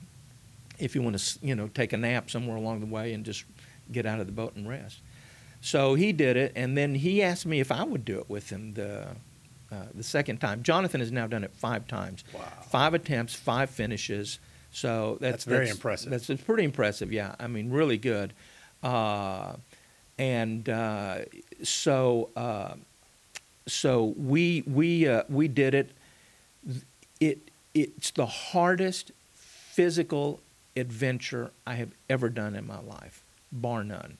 [0.79, 3.43] if you want to you know take a nap somewhere along the way and just
[3.91, 4.99] get out of the boat and rest.
[5.61, 8.49] So he did it, and then he asked me if I would do it with
[8.49, 9.07] him the
[9.71, 10.63] uh, the second time.
[10.63, 12.41] Jonathan has now done it five times, Wow.
[12.69, 14.39] five attempts, five finishes.
[14.71, 16.11] So that's, That's very impressive.
[16.11, 17.11] That's it's pretty impressive.
[17.11, 18.33] Yeah, I mean, really good.
[18.83, 19.55] Uh,
[20.17, 21.19] and uh,
[21.63, 22.75] so uh,
[23.67, 25.91] so we we uh, we did it.
[27.19, 30.39] It it's the hardest physical
[30.75, 34.17] adventure I have ever done in my life, bar none.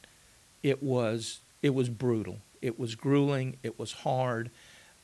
[0.63, 2.39] It was it was brutal.
[2.61, 3.57] It was grueling.
[3.63, 4.49] It was hard.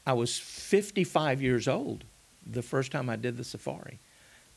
[0.05, 2.03] I was 55 years old
[2.45, 3.99] the first time I did the safari,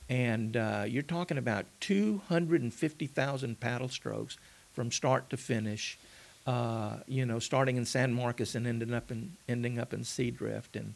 [0.08, 4.36] and uh, you're talking about 250,000 paddle strokes
[4.74, 5.98] from start to finish.
[6.46, 10.76] Uh, you know, starting in San Marcos and ending up in ending up in Seadrift,
[10.76, 10.94] and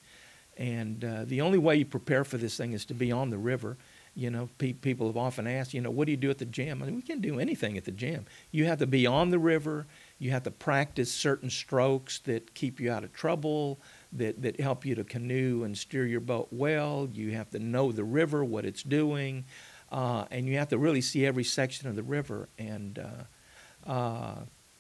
[0.57, 3.39] and uh, the only way you prepare for this thing is to be on the
[3.39, 3.77] river.
[4.15, 6.45] You know, pe- people have often asked, you know, what do you do at the
[6.45, 6.83] gym?
[6.83, 8.27] I mean, we can't do anything at the gym.
[8.51, 9.87] You have to be on the river.
[10.19, 13.81] You have to practice certain strokes that keep you out of trouble,
[14.13, 17.09] that, that help you to canoe and steer your boat well.
[17.11, 19.47] You have to know the river, what it's doing,
[19.91, 22.51] uh, and you have to really see every section of the river.
[22.59, 24.35] And uh, uh,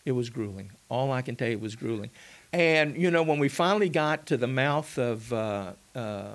[0.04, 0.72] it was grueling.
[0.90, 2.10] All I can tell you was grueling.
[2.52, 6.34] And you know, when we finally got to the mouth of uh, uh,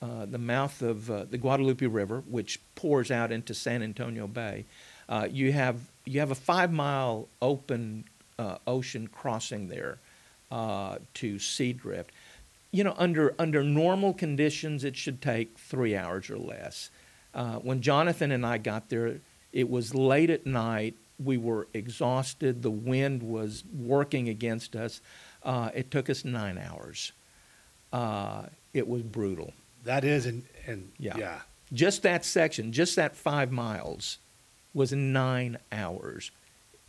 [0.00, 4.66] uh, the mouth of uh, the Guadalupe River, which pours out into San Antonio Bay,
[5.08, 8.04] uh, you have you have a five mile open
[8.38, 9.98] uh, ocean crossing there
[10.50, 12.06] to Seadrift.
[12.70, 16.90] You know, under under normal conditions, it should take three hours or less.
[17.62, 19.20] When Jonathan and I got there,
[19.52, 20.94] it was late at night.
[21.18, 22.62] We were exhausted.
[22.62, 25.00] The wind was working against us.
[25.48, 27.12] Uh, it took us nine hours.
[27.92, 28.42] Uh,
[28.74, 29.54] it was brutal.
[29.84, 31.16] That is, and and Yeah.
[31.16, 31.40] yeah.
[31.72, 34.18] Just that section, just that five miles,
[34.74, 36.30] was nine hours,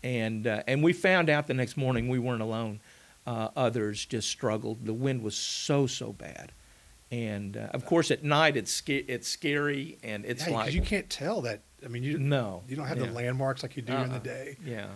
[0.04, 2.80] and uh, and we found out the next morning we weren't alone.
[3.26, 4.86] Uh, others just struggled.
[4.86, 6.52] The wind was so so bad,
[7.12, 10.82] and uh, of course at night it's sca- it's scary and it's yeah, like you
[10.82, 11.62] can't tell that.
[11.86, 13.06] I mean, you no, you don't have yeah.
[13.08, 14.20] the landmarks like you do during the Uh-uh.
[14.20, 14.58] day.
[14.66, 14.88] Yeah,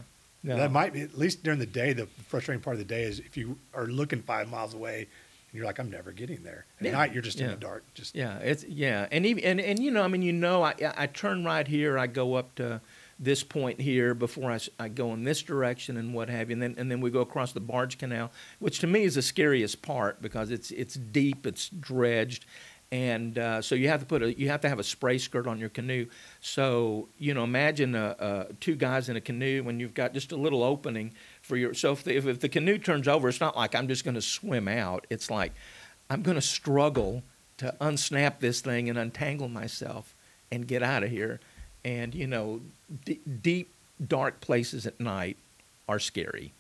[0.43, 0.58] no.
[0.58, 1.93] That might be at least during the day.
[1.93, 5.58] The frustrating part of the day is if you are looking five miles away and
[5.58, 6.65] you're like, I'm never getting there.
[6.79, 6.91] At Yeah.
[6.93, 7.84] night, you're just in the dark.
[7.93, 10.73] Just Yeah, it's yeah, and even and, and you know, I mean, you know, I
[10.97, 12.82] I turn right here, I go up to
[13.19, 16.62] this point here before I, I go in this direction and what have you, and
[16.62, 19.82] then and then we go across the barge canal, which to me is the scariest
[19.82, 22.45] part because it's it's deep, it's dredged,
[22.93, 25.47] and uh, so you have to put a you have to have a spray skirt
[25.47, 26.06] on your canoe.
[26.41, 30.32] So you know, imagine uh, uh, two guys in a canoe when you've got just
[30.32, 31.73] a little opening for your.
[31.73, 34.13] So if the, if, if the canoe turns over, it's not like I'm just going
[34.13, 35.08] to swim out.
[35.10, 35.53] It's like
[36.08, 37.23] I'm going to struggle
[37.58, 40.13] to unsnap this thing and untangle myself
[40.51, 41.39] and get out of here.
[41.84, 42.62] And you know,
[43.06, 43.73] d- deep,
[44.08, 45.38] dark places at night
[45.89, 46.53] are scary.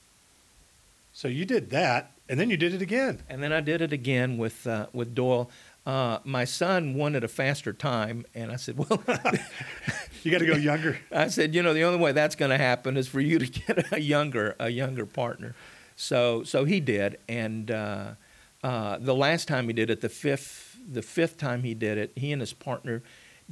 [1.13, 3.21] so you did that, and then you did it again.
[3.29, 5.51] And then I did it again with uh, with Doyle.
[5.85, 9.03] Uh, my son wanted a faster time, and I said, "Well,
[10.23, 10.97] You got to go younger.
[11.11, 13.45] I said, you know, the only way that's going to happen is for you to
[13.45, 15.55] get a younger a younger partner."
[15.95, 18.11] So so he did, and uh,
[18.63, 22.11] uh, the last time he did it, the fifth the fifth time he did it,
[22.15, 23.03] he and his partner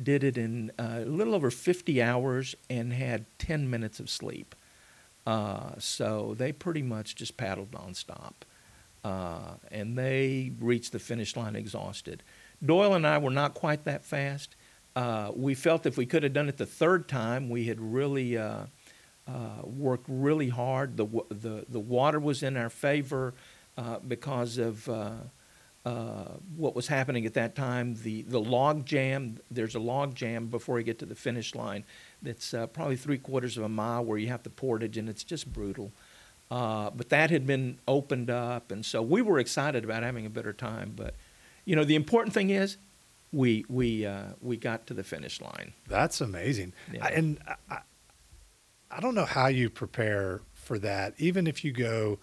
[0.02, 4.56] did it in uh, a little over 50 hours and had 10 minutes of sleep.
[5.28, 8.34] Uh, so they pretty much just paddled nonstop.
[9.04, 12.22] Uh, and they reached the finish line exhausted.
[12.64, 14.56] Doyle and I were not quite that fast.
[14.96, 18.38] Uh, we felt if we could have done it the third time, we had really
[18.38, 18.66] uh,
[19.28, 20.98] uh, worked really hard.
[20.98, 23.34] The, the, the water was in our favor
[23.78, 25.14] uh, because of uh,
[26.56, 27.96] what was happening at that time.
[28.04, 31.86] The, the log jam, there's a log jam before you get to the finish line
[32.22, 35.52] that's probably three quarters of a mile where you have the portage, and it's just
[35.52, 35.92] brutal.
[36.52, 40.30] Uh, but that had been opened up, and so we were excited about having a
[40.30, 40.92] better time.
[40.94, 41.16] But
[41.64, 42.76] you know, the important thing is
[43.32, 45.72] we we uh, we got to the finish line.
[45.88, 46.74] That's amazing.
[46.92, 47.06] Yeah.
[47.06, 47.78] I, and I,
[48.92, 51.14] I, don't know how you prepare for that.
[51.18, 52.20] Even if you go,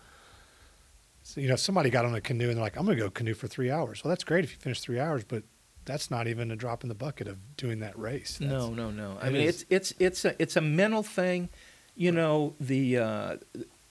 [1.23, 3.03] so, you know, if somebody got on a canoe and they're like, I'm going to
[3.03, 4.05] go canoe for three hours.
[4.05, 5.45] Well, that's great if you finish three hours, but
[5.87, 8.37] that's not even a drop in the bucket of doing that race.
[8.37, 9.17] That's- No, no, no.
[9.23, 11.49] I mean, is- it's it's it's a it's a mental thing.
[11.97, 13.37] You know the uh,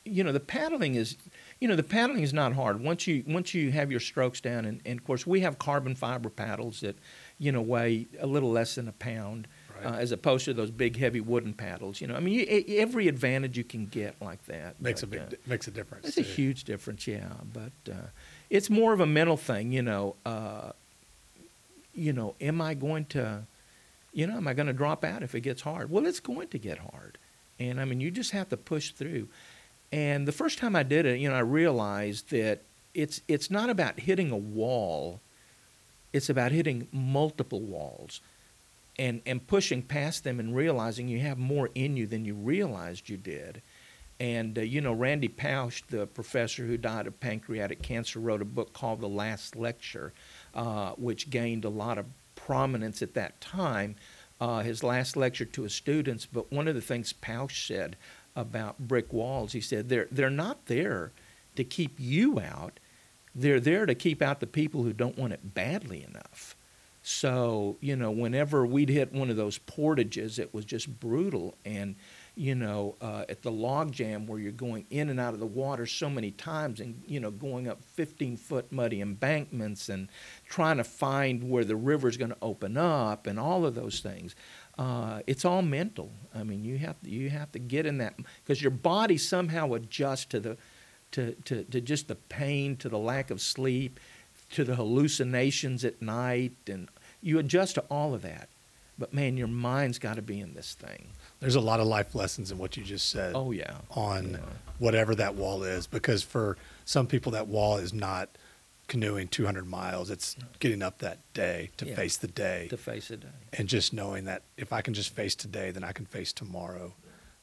[0.08, 1.16] you know the paddling is
[1.60, 4.66] you know the paddling is not hard once you once you have your strokes down
[4.66, 6.96] and, and of course we have carbon fiber paddles that
[7.38, 9.48] you know weigh a little less than a pound
[9.84, 9.94] Right.
[9.94, 12.02] uh, as opposed to those big heavy wooden paddles.
[12.02, 15.20] You know, I mean, you, every advantage you can get like that Makes a big
[15.22, 16.08] uh, makes a difference.
[16.08, 17.30] it's a huge difference, yeah.
[17.54, 18.08] But uh,
[18.50, 20.16] it's more of a mental thing, you know.
[20.26, 20.72] Uh,
[21.94, 23.44] you know, am I going to,
[24.14, 25.92] you know, am I going to drop out if it gets hard?
[25.92, 27.20] Well, it's going to get hard,
[27.60, 29.28] and I mean, you just have to push through.
[29.92, 32.62] And the first time I did it, you know, I realized that
[32.94, 35.22] it's it's not about hitting a wall;
[36.14, 38.22] it's about hitting multiple walls.
[39.00, 43.10] And, and pushing past them and realizing you have more in you than you realized
[43.10, 43.62] you did.
[44.20, 48.46] And, uh, you know, Randy Pausch, the professor who died of pancreatic cancer, wrote a
[48.46, 50.14] book called The Last Lecture,
[50.56, 53.96] uh, which gained a lot of prominence at that time.
[54.42, 57.96] Uh, his last lecture to his students, but one of the things Pausch said
[58.38, 61.12] about brick walls, he said, they're, they're not there
[61.56, 62.80] to keep you out,
[63.36, 66.56] they're there to keep out the people who don't want it badly enough.
[67.10, 71.56] So, you know, whenever we'd hit one of those portages, it was just brutal.
[71.64, 71.96] And,
[72.36, 75.46] you know, uh, at the log jam where you're going in and out of the
[75.46, 80.10] water so many times and, you know, going up 15 foot muddy embankments and
[80.50, 84.36] trying to find where the river's going to open up and all of those things.
[84.78, 86.12] Uh, it's all mental.
[86.36, 89.74] I mean, you have to, you have to get in that because your body somehow
[89.74, 90.58] adjusts to the
[91.14, 93.98] to, to, to just the pain, to the lack of sleep,
[94.52, 96.90] to the hallucinations at night, and
[97.22, 98.50] you adjust to all of that.
[99.00, 101.08] But man, your mind's got to be in this thing.
[101.40, 103.34] There's a lot of life lessons in what you just said.
[103.36, 103.78] Oh yeah.
[103.92, 104.38] on Yeah.
[104.80, 108.30] whatever that wall is because for some people that wall is not
[108.88, 111.96] canoeing 200 miles it's getting up that day to Yeah.
[111.96, 113.28] face the day To face a day.
[113.54, 116.94] and just knowing that if i can just face today then i can face tomorrow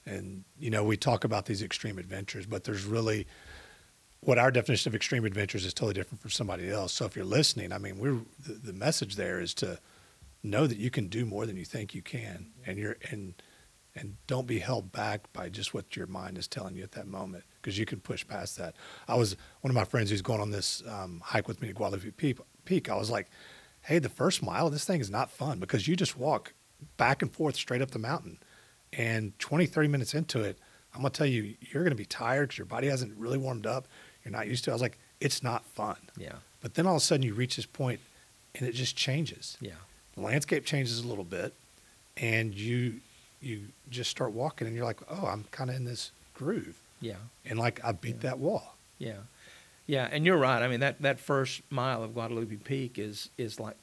[0.06, 3.26] and you know we talk about these extreme adventures but there's really
[4.20, 7.24] what our definition of extreme adventures is totally different from somebody else so if you're
[7.26, 9.78] listening i mean we're the, the message there is to
[10.42, 13.34] know that you can do more than you think you can and you're and
[13.96, 17.06] and don't be held back by just what your mind is telling you at that
[17.06, 18.74] moment because you can push past that
[19.08, 21.74] i was one of my friends who's going on this um, hike with me to
[21.74, 23.28] guadalupe peak, i was like
[23.82, 26.52] hey the first mile of this thing is not fun because you just walk
[26.96, 28.38] back and forth straight up the mountain
[28.92, 30.58] and 20 30 minutes into it
[30.94, 33.38] i'm going to tell you you're going to be tired because your body hasn't really
[33.38, 33.86] warmed up
[34.24, 36.32] you're not used to it i was like it's not fun Yeah.
[36.60, 38.00] but then all of a sudden you reach this point
[38.56, 39.72] and it just changes Yeah.
[40.14, 41.54] the landscape changes a little bit
[42.16, 43.00] and you
[43.44, 47.16] you just start walking and you're like oh i'm kind of in this groove Yeah.
[47.44, 48.30] and like i beat Yeah.
[48.30, 49.18] that wall Yeah.
[49.86, 50.62] Yeah, and you're right.
[50.62, 53.76] I mean that, that first mile of Guadalupe Peak is is like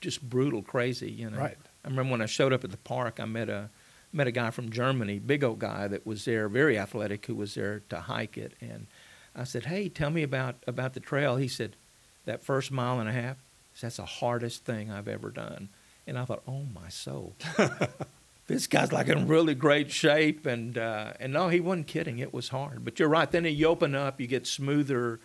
[0.00, 1.38] just brutal crazy, you know.
[1.38, 1.56] Right.
[1.84, 3.68] I remember when I showed up at the park, I met a
[4.12, 7.54] met a guy from Germany, big old guy that was there, very athletic, who was
[7.54, 8.54] there to hike it.
[8.60, 8.88] And
[9.36, 11.76] I said, "Hey, tell me about about the trail." He said,
[12.24, 13.36] "That first mile and a half,
[13.80, 15.68] that's the hardest thing I've ever done."
[16.04, 17.34] And I thought, "Oh my soul."
[18.46, 22.18] this guy's like in really great shape, and uh, and no, he wasn't kidding.
[22.18, 23.30] It was hard, but you're right.
[23.30, 25.20] Then you open up, you get smoother,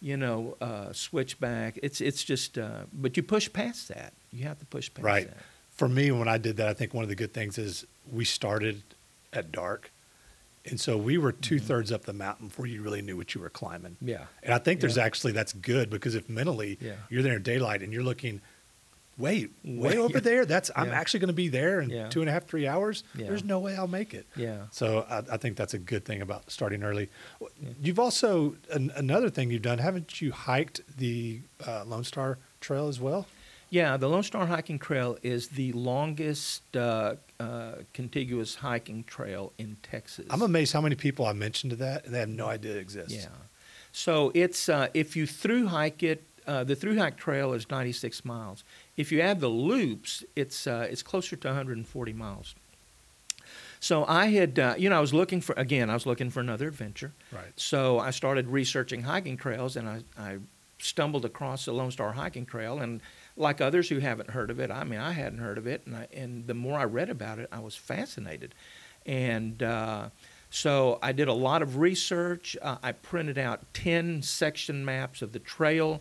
[0.00, 1.78] you know, uh, switchback.
[1.82, 4.12] It's it's just, uh, but you push past that.
[4.30, 5.36] You have to push past right that.
[5.70, 8.22] for me when i did that i think one of the good things is we
[8.24, 8.82] started
[9.32, 9.90] at dark
[10.66, 13.40] and so we were 2 thirds up the mountain before you really knew what you
[13.40, 14.24] were climbing Yeah.
[14.42, 15.04] and i think there's Yeah.
[15.04, 16.96] actually that's good because if mentally Yeah.
[17.08, 18.42] you're there in daylight and you're looking
[19.18, 20.98] wait way over there that's i'm Yeah.
[21.00, 22.08] actually going to be there in Yeah.
[22.08, 24.66] two and a half three hours there's no way i'll make it Yeah.
[24.70, 27.08] So I, I think that's a good thing about starting early.
[27.82, 30.32] You've also an, another thing you've done, haven't you?
[30.32, 33.26] Hiked the uh, Lone Star Trail as well.
[33.70, 39.76] Yeah, the Lone Star Hiking Trail is the longest uh, uh, contiguous hiking trail in
[39.82, 40.26] Texas.
[40.30, 42.78] I'm amazed how many people I mentioned to that and they have no idea it
[42.78, 43.14] exists.
[43.14, 43.28] Yeah.
[43.92, 48.24] So it's uh, if you through hike it, uh, the through hike trail is 96
[48.24, 48.64] miles.
[48.96, 52.54] If you add the loops, it's uh, it's closer to 140 miles.
[53.80, 55.90] So I had, uh, you know, I was looking for again.
[55.90, 57.12] I was looking for another adventure.
[57.30, 57.52] Right.
[57.56, 60.38] So I started researching hiking trails, and I, I
[60.78, 62.78] stumbled across the Lone Star Hiking Trail.
[62.78, 63.00] And
[63.36, 65.96] like others who haven't heard of it, I mean, I hadn't heard of it, and
[65.96, 68.54] I, and the more I read about it, I was fascinated.
[69.04, 70.08] And uh,
[70.50, 72.56] so I did a lot of research.
[72.60, 76.00] Uh, I printed out ten section maps of the trail.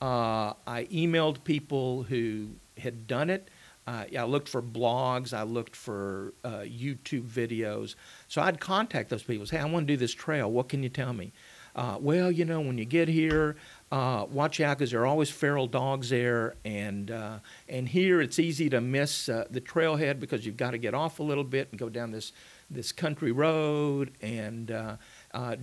[0.00, 3.48] Uh, I emailed people who had done it.
[3.86, 5.34] Uh, I looked for blogs.
[5.34, 7.96] I looked for uh, YouTube videos.
[8.28, 9.46] So I'd contact those people.
[9.46, 10.50] Say, "Hey, I want to do this trail.
[10.50, 11.32] What can you tell me?"
[11.76, 13.56] Uh, well, you know, when you get here,
[13.90, 17.38] uh, watch out because there are always feral dogs there, and uh,
[17.68, 21.18] and here it's easy to miss uh, the trailhead because you've got to get off
[21.18, 22.32] a little bit and go down this
[22.70, 24.68] this country road, and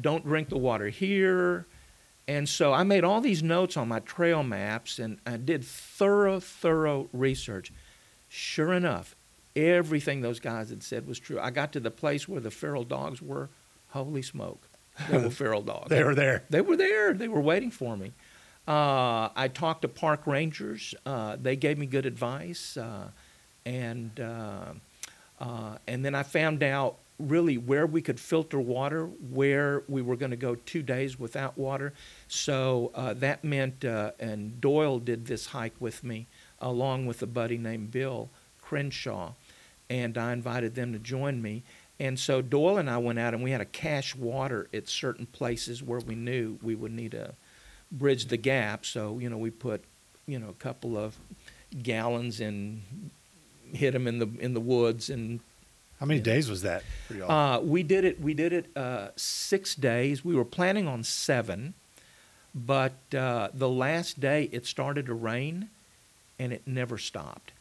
[0.02, 1.66] don't drink the water here.
[2.28, 6.40] And so I made all these notes on my trail maps, and I did thorough,
[6.40, 7.72] thorough research.
[8.30, 9.16] Sure enough,
[9.56, 11.40] everything those guys had said was true.
[11.40, 13.50] I got to the place where the feral dogs were.
[13.90, 14.70] Holy smoke,
[15.10, 15.90] they were feral dogs.
[15.90, 16.44] They were there.
[16.50, 17.14] They were there.
[17.14, 18.14] They were waiting for me.
[18.68, 20.94] Uh, I talked to park rangers.
[21.06, 23.10] Uh, they gave me good advice, uh,
[23.66, 24.74] and uh,
[25.40, 26.98] uh, and then I found out
[27.30, 31.58] really where we could filter water, where we were going to go two days without
[31.58, 31.94] water.
[32.28, 36.28] So uh, that meant, and Doyle did this hike with me,
[36.60, 38.30] along with a buddy named Bill
[38.62, 39.34] Crenshaw,
[39.90, 41.64] and I invited them to join me.
[42.00, 45.28] And so Doyle and I went out and we had to cache water at certain
[45.28, 47.34] places where we knew we would need to
[47.92, 48.86] bridge the gap.
[48.86, 49.84] So, you know, we put,
[50.26, 51.16] you know, a couple of
[51.84, 52.82] gallons and
[53.72, 55.42] hit them in the in the woods and
[56.02, 57.32] how many days was that for y'all?
[57.32, 58.20] Uh, we did it.
[58.20, 60.26] We did it uh, six days.
[60.26, 61.76] We were planning on seven,
[62.56, 65.70] but uh, the last day it started to rain,
[66.40, 67.52] and it never stopped.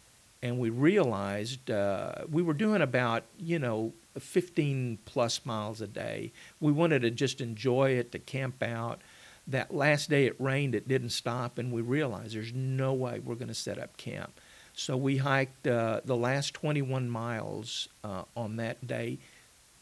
[0.43, 6.33] And we realized uh, we were doing about you know 15 plus miles a day.
[6.61, 9.03] We wanted to just enjoy it, to camp out.
[9.47, 13.35] That last day it rained, it didn't stop, and we realized there's no way we're
[13.35, 14.40] going to set up camp.
[14.81, 19.19] So we hiked uh, the last 21 miles uh, on that day,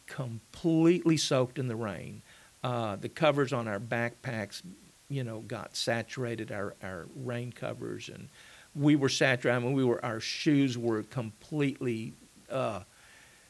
[0.09, 2.21] completely soaked in the rain.
[2.65, 4.61] Uh, the covers on our backpacks,
[5.09, 8.29] you know, got saturated, our, our rain covers, and
[8.75, 9.57] we were saturated.
[9.57, 12.15] I mean, we were, our shoes were completely,
[12.51, 12.81] uh,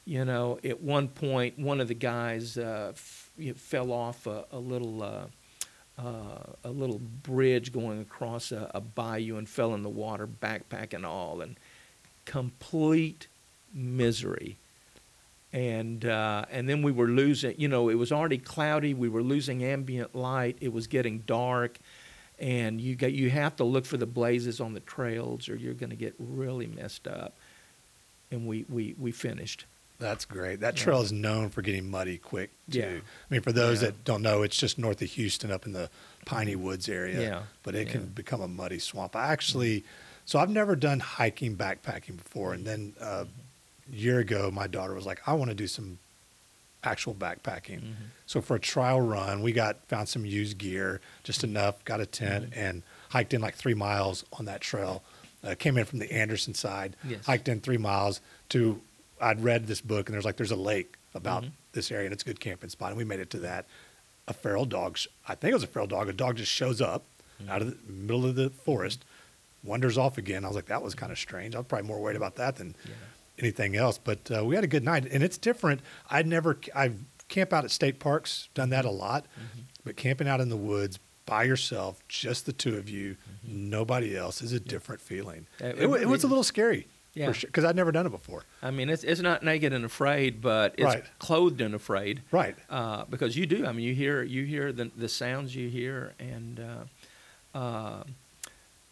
[0.05, 4.59] you know, at one point, one of the guys uh, f- fell off a, a
[4.59, 5.31] little
[5.99, 10.95] uh, a little bridge going across a, a, bayou and fell in the water, backpack
[10.95, 11.57] and all, and
[12.25, 13.27] complete
[13.75, 14.57] misery.
[15.53, 17.55] And uh, and then we were losing.
[17.59, 18.95] You know, it was already cloudy.
[18.95, 20.57] We were losing ambient light.
[20.61, 21.79] It was getting dark,
[22.39, 25.75] and you get you have to look for the blazes on the trails, or you're
[25.75, 27.35] going to get really messed up.
[28.31, 29.65] And we we we finished.
[29.99, 30.61] That's great.
[30.61, 32.79] That trail is known for getting muddy quick too.
[32.79, 32.87] Yeah.
[32.87, 33.89] I mean, for those yeah.
[33.89, 35.91] that don't know, it's just north of Houston, up in the
[36.25, 36.63] Piney Mm-hmm.
[36.63, 37.21] Woods area.
[37.21, 37.43] Yeah.
[37.65, 37.93] But it yeah.
[37.95, 39.17] can become a muddy swamp.
[39.17, 39.85] I actually,
[40.25, 43.25] so I've never done hiking, backpacking before, and then uh,
[43.93, 45.99] a year ago, my daughter was like, "I want to do some
[46.85, 48.05] actual backpacking." Mm-hmm.
[48.27, 52.07] So for a trial run, we got found some used gear, just enough, got a
[52.07, 52.61] tent, Mm-hmm.
[52.61, 55.03] and hiked in like three miles on that trail.
[55.43, 57.25] Uh, came in from the Anderson side, Yes.
[57.27, 58.21] hiked in three miles
[58.51, 58.81] to
[59.21, 61.51] I'd read this book and there's like there's a lake about Mhm.
[61.73, 63.67] this area and it's a good camping spot and we made it to that.
[64.27, 66.09] A feral dog, I think it was a feral dog.
[66.09, 67.05] A dog just shows up
[67.49, 69.05] out of the middle of the forest,
[69.65, 70.45] wanders off again.
[70.45, 71.55] I was like, that was kind of strange.
[71.55, 72.93] I was probably more worried about that than Yeah.
[73.39, 73.97] anything else.
[73.99, 75.81] But uh, we had a good night and it's different.
[76.11, 76.99] I'd never I've
[77.29, 79.27] camp out at state parks, done that a lot,
[79.85, 83.17] but camping out in the woods by yourself, just the two of you,
[83.47, 85.47] nobody else, is a different feeling.
[85.61, 86.87] It, it it was a little scary.
[87.19, 87.33] Yeah.
[87.33, 88.45] because I'd never done it before.
[88.63, 91.05] I mean, it's it's not naked and afraid, but it's Right.
[91.19, 92.23] clothed and afraid.
[92.31, 92.57] Right.
[92.71, 93.67] Uh, because you do.
[93.67, 96.61] I mean, you hear you hear the the sounds you hear, and
[97.55, 98.05] uh, uh,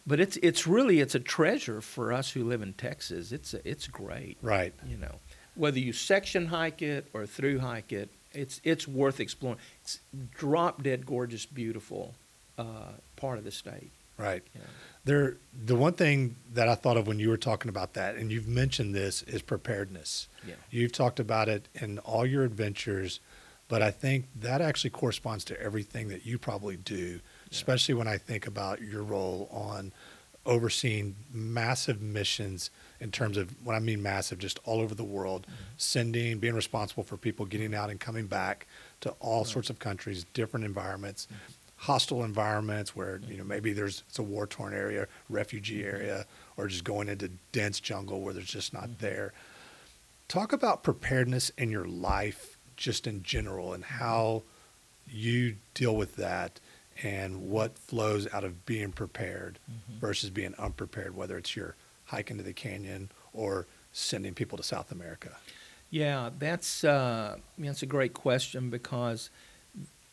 [0.07, 3.33] but it's it's really it's a treasure for us who live in Texas.
[3.33, 4.37] It's a, it's great.
[4.43, 4.75] Right.
[4.87, 5.17] You know,
[5.55, 9.59] whether you section hike it or through hike it, it's it's worth exploring.
[9.83, 10.01] It's
[10.37, 12.15] drop dead gorgeous, beautiful
[12.59, 13.91] uh, part of the state.
[14.19, 14.43] Right.
[14.55, 14.67] You know.
[15.05, 18.33] There, the one thing that I thought of when you were talking about that, and
[18.33, 20.27] you've mentioned this, is preparedness.
[20.47, 20.55] Yeah.
[20.71, 23.21] You've talked about it in all your adventures,
[23.69, 27.21] but I think that actually corresponds to everything that you probably do,
[27.53, 29.93] especially when I think about your role on
[30.45, 35.43] overseeing massive missions in terms of when I mean massive, just all over the world,
[35.47, 35.63] Mm-hmm.
[35.77, 38.67] sending, being responsible for people getting out and coming back
[39.03, 41.53] to all sorts of countries, different environments, Mm-hmm.
[41.77, 45.97] Hostile environments where you know maybe there's it's a war torn area, refugee Mm-hmm.
[45.97, 49.33] area, or just going into dense jungle where there's just not there.
[50.29, 54.43] Talk about preparedness in your life, just in general, and how
[55.09, 56.59] you deal with that
[57.03, 59.59] and what flows out of being prepared
[60.01, 64.91] versus being unprepared, whether it's your hike into the canyon or sending people to South
[64.91, 65.37] America.
[65.91, 69.31] Yeah, that's uh, that's a great question because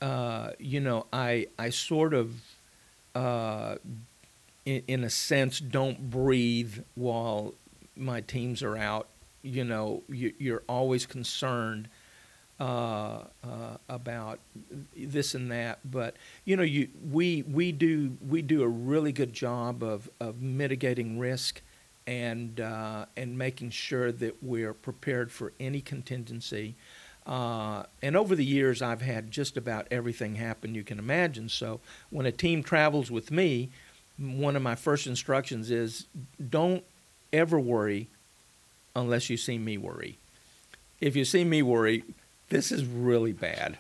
[0.03, 2.35] uh, you know I I sort of
[3.15, 3.75] uh,
[4.65, 7.53] in, in a sense don't breathe while
[7.95, 9.07] my teams are out.
[9.41, 11.89] You know, you, you're always concerned
[12.59, 14.39] uh, uh, about
[14.95, 19.33] this and that, but you know, you we we do we do a really good
[19.33, 21.61] job of of mitigating risk
[22.05, 26.75] and uh, and making sure that we're prepared for any contingency.
[27.25, 31.49] Uh, and over the years, I've had just about everything happen you can imagine.
[31.49, 33.69] So when a team travels with me,
[34.17, 36.05] one of my first instructions is
[36.49, 36.83] don't
[37.31, 38.07] ever worry
[38.95, 40.17] unless you see me worry.
[40.99, 42.03] If you see me worry,
[42.49, 43.77] this is really bad.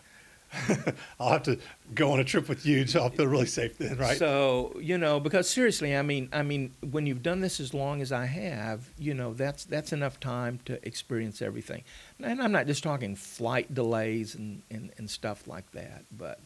[1.19, 1.57] I'll have to
[1.95, 4.17] go on a trip with you, so I'll feel really safe then, right?
[4.17, 8.01] So you know, because seriously, I mean, I mean, when you've done this as long
[8.01, 11.83] as I have, you know, that's that's enough time to experience everything.
[12.21, 16.39] And I'm not just talking flight delays and and, and stuff like that, but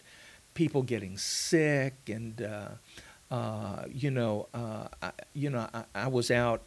[0.54, 2.70] people getting sick and uh,
[3.30, 6.64] uh, you know, uh, I, you know, I, I was out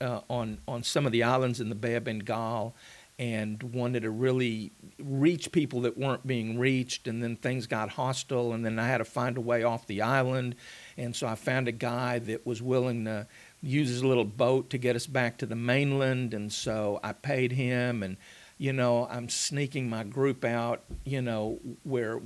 [0.00, 2.74] uh, on on some of the islands in the Bay of Bengal
[3.18, 8.52] and wanted to really reach people that weren't being reached and then things got hostile
[8.52, 10.54] and then I had to find a way off the island.
[10.98, 13.26] And so I found a guy that was willing to
[13.62, 17.52] use his little boat to get us back to the mainland and so I paid
[17.52, 18.02] him.
[18.02, 18.18] And
[18.58, 22.20] you know I'm sneaking my group out you know where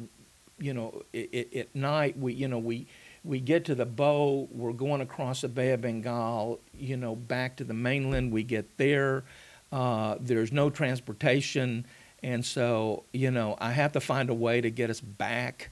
[0.58, 2.86] you know at night we you know we
[3.24, 7.56] we get to the boat we're going across the bay of bengal you know back
[7.56, 9.24] to the mainland we get there
[9.72, 11.86] uh, there's no transportation,
[12.22, 15.70] and so you know I have to find a way to get us back,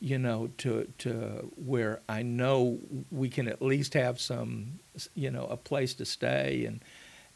[0.00, 2.78] you know, to to where I know
[3.10, 4.78] we can at least have some,
[5.14, 6.80] you know, a place to stay, and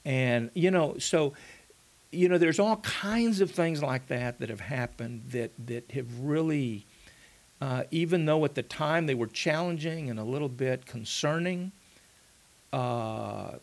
[0.05, 1.35] and you know so.
[2.13, 6.21] You know, there's all kinds of things like that that have happened that, that have
[6.21, 6.87] really,
[7.61, 11.73] uh, even though at the time they were challenging and a little bit concerning,
[12.73, 13.55] uh,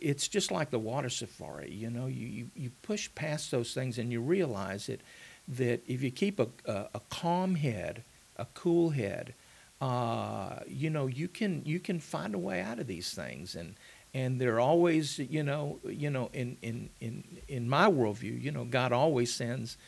[0.00, 1.70] it's just like the water safari.
[1.70, 5.00] You know, you, you, you push past those things and you realize it,
[5.48, 8.04] that if you keep a, a, a calm head,
[8.36, 9.34] a cool head,
[9.80, 13.74] uh, you know, you can you can find a way out of these things, and
[14.12, 18.64] and they're always, you know, you know, in in in in my worldview, you know,
[18.64, 19.78] God always sends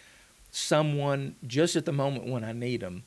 [0.50, 3.04] someone just at the moment when I need them,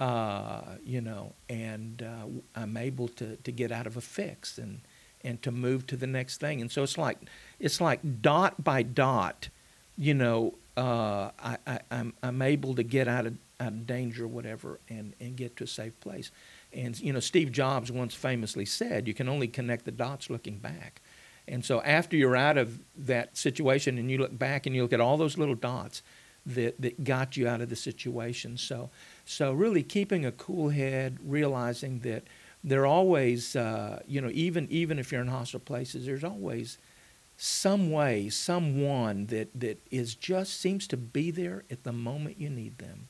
[0.00, 2.26] uh, you know, and uh,
[2.60, 4.80] I'm able to to get out of a fix and
[5.24, 6.60] and to move to the next thing.
[6.60, 7.18] And so it's like
[7.58, 9.48] it's like dot by dot,
[9.96, 14.28] you know, uh, I, I, I'm I'm able to get out of, out of danger
[14.28, 16.30] whatever and, and get to a safe place.
[16.72, 20.58] And you know, Steve Jobs once famously said, "You can only connect the dots looking
[20.58, 21.00] back."
[21.46, 24.94] And so after you're out of that situation and you look back and you look
[24.94, 26.02] at all those little dots
[26.46, 28.56] that that got you out of the situation.
[28.56, 28.90] So
[29.24, 32.24] so really keeping a cool head, realizing that
[32.64, 36.78] there always, uh, you know, even even if you're in hostile places, there's always
[37.36, 42.48] some way, someone that that is just seems to be there at the moment you
[42.48, 43.08] need them,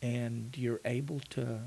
[0.00, 1.60] and you're able to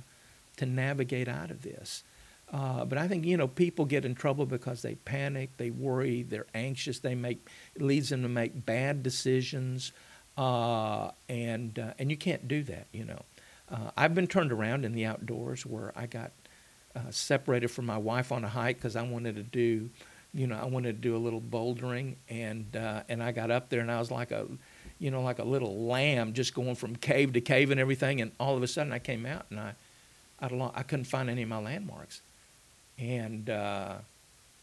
[0.58, 2.04] to navigate out of this.
[2.52, 6.24] Uh, but I think you know people get in trouble because they panic, they worry,
[6.24, 6.98] they're anxious.
[6.98, 9.92] They make it leads them to make bad decisions,
[10.36, 12.88] uh, and uh, and you can't do that.
[12.92, 13.22] You know,
[13.70, 16.32] uh, I've been turned around in the outdoors where I got
[16.96, 19.90] uh, separated from my wife on a hike because I wanted to do,
[20.34, 23.70] you know, I wanted to do a little bouldering, and uh, and I got up
[23.70, 24.48] there and I was like a,
[25.00, 28.32] you know, like a little lamb just going from cave to cave and everything, and
[28.40, 29.74] all of a sudden I came out and I,
[30.42, 32.22] I, I couldn't find any of my landmarks,
[32.98, 33.96] and uh,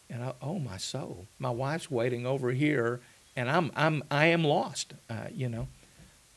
[0.09, 2.99] and I, oh my soul, my wife's waiting over here,
[3.35, 5.67] and I'm I'm I am lost, uh, you know,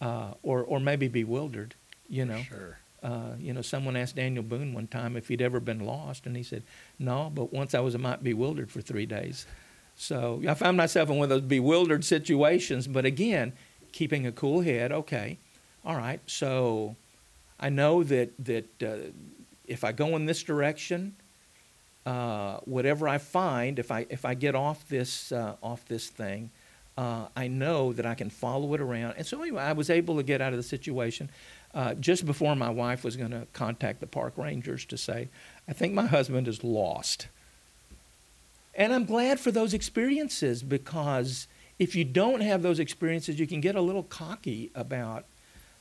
[0.00, 1.74] uh, or or maybe bewildered,
[2.08, 2.42] you know.
[2.42, 2.78] Sure.
[3.02, 6.36] Uh, you know, someone asked Daniel Boone one time if he'd ever been lost, and
[6.36, 6.62] he said,
[6.98, 9.46] "No, but once I was a mite bewildered for three days."
[9.96, 12.86] So I found myself in one of those bewildered situations.
[12.86, 13.52] But again,
[13.92, 14.92] keeping a cool head.
[14.92, 15.38] Okay,
[15.84, 16.20] all right.
[16.26, 16.96] So
[17.58, 19.10] I know that that uh,
[19.66, 21.16] if I go in this direction,
[22.06, 26.50] uh, whatever I find, if I if I get off this uh, off this thing,
[26.96, 29.14] uh, I know that I can follow it around.
[29.16, 31.30] And so anyway, I was able to get out of the situation
[31.74, 35.28] uh, just before my wife was going to contact the park rangers to say,
[35.68, 37.28] I think my husband is lost.
[38.74, 41.46] And I'm glad for those experiences because
[41.78, 45.24] if you don't have those experiences, you can get a little cocky about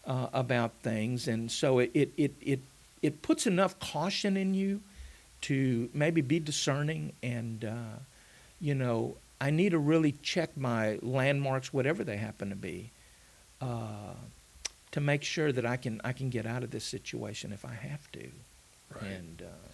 [0.06, 2.60] uh, about things, and so it, it it it
[3.02, 4.82] it puts enough caution in you
[5.42, 8.00] to maybe be discerning and uh,
[8.60, 12.92] you know I need to really check my landmarks, whatever they happen to be.
[13.62, 14.14] Uh,
[14.92, 17.74] to make sure that I can I can get out of this situation if I
[17.74, 18.30] have to.
[18.96, 19.12] Right.
[19.12, 19.70] And uh,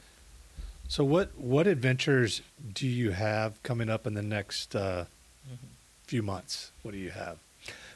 [0.88, 2.42] so, what what adventures
[2.74, 5.06] do you have coming up in the next uh,
[5.48, 5.56] mm-hmm.
[6.06, 6.72] few months?
[6.84, 7.38] What do you have?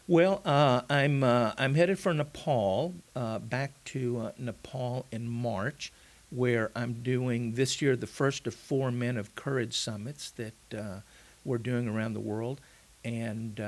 [0.07, 5.93] Well, uh, I'm uh, I'm headed for Nepal, uh, back to uh, Nepal in March,
[6.31, 11.03] where I'm doing this year the first of four Men of Courage summits that
[11.45, 12.59] we're doing around the world,
[13.05, 13.61] and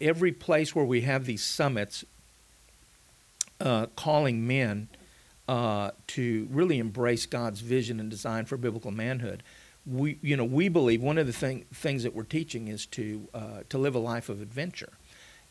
[0.00, 2.06] every place where we have these summits,
[3.60, 4.88] uh, calling men
[5.48, 9.42] uh, to really embrace God's vision and design for biblical manhood.
[9.86, 13.28] we you know we believe one of the thing, things that we're teaching is to
[13.34, 14.92] uh, to live a life of adventure,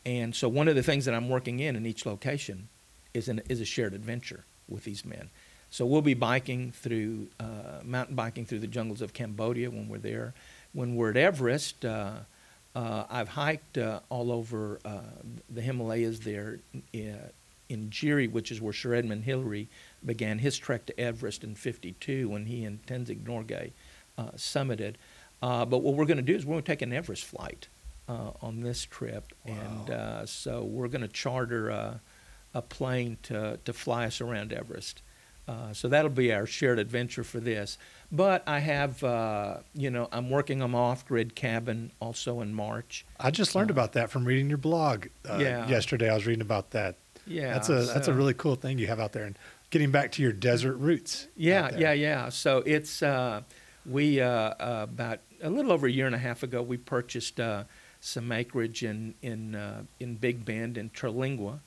[0.06, 2.68] and so one of the things that I'm working in in each location
[3.14, 5.30] is an is a shared adventure with these men.
[5.70, 9.98] So we'll be biking through uh, mountain biking through the jungles of Cambodia when we're
[9.98, 10.32] there.
[10.72, 12.12] When we're at Everest, uh,
[12.74, 15.00] uh, I've hiked uh, all over uh,
[15.50, 16.60] the Himalayas there
[17.68, 19.68] in, Jiri, which is where Sir Edmund Hillary
[20.04, 23.72] began his trek to Everest in '52 when he and Tenzing Norgay
[24.16, 24.94] uh, summited.
[25.40, 27.68] but what we're going to do is we're going to take an Everest flight
[28.08, 29.86] on this trip, Wow.
[29.88, 31.68] and so we're going to charter
[32.54, 35.02] a plane to, to fly us around Everest.
[35.46, 37.78] Uh, so that'll be our shared adventure for this.
[38.12, 43.06] But I have, uh, you know, I'm working on my off-grid cabin also in March.
[43.18, 45.66] I just learned Uh, about that from reading your blog uh, Yeah.
[45.66, 46.10] yesterday.
[46.10, 46.96] I was reading about that.
[47.28, 49.38] Yeah, that's a that's a really cool thing you have out there, and
[49.70, 51.28] getting back to your desert roots.
[51.36, 52.28] Yeah, yeah, yeah.
[52.30, 53.42] So it's uh,
[53.86, 57.38] we uh, uh, about a little over a year and a half ago we purchased
[57.38, 57.64] uh,
[58.00, 61.60] some acreage in in uh, in Big Bend in Terlingua.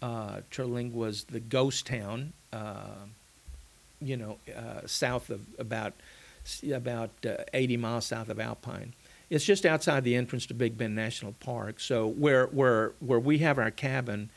[0.00, 3.06] Uh, Terlingua is the ghost town, uh,
[4.00, 5.92] you know, uh, south of about
[6.72, 8.94] about uh, 80 miles south of Alpine.
[9.30, 11.78] It's just outside the entrance to Big Bend National Park.
[11.80, 14.30] So where where where we have our cabin,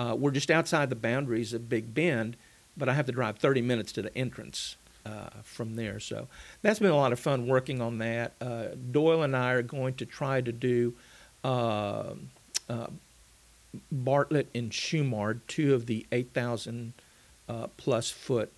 [0.00, 2.38] uh, we're just outside the boundaries of Big Bend,
[2.74, 6.00] but I have to drive 30 minutes to the entrance uh, from there.
[6.00, 6.26] So
[6.62, 8.32] that's been a lot of fun working on that.
[8.40, 10.94] Uh, Doyle and I are going to try to do
[11.44, 12.14] uh,
[12.70, 12.86] uh,
[13.92, 16.94] Bartlett and Shumard, two of the 8,000
[17.50, 18.50] uh, plus foot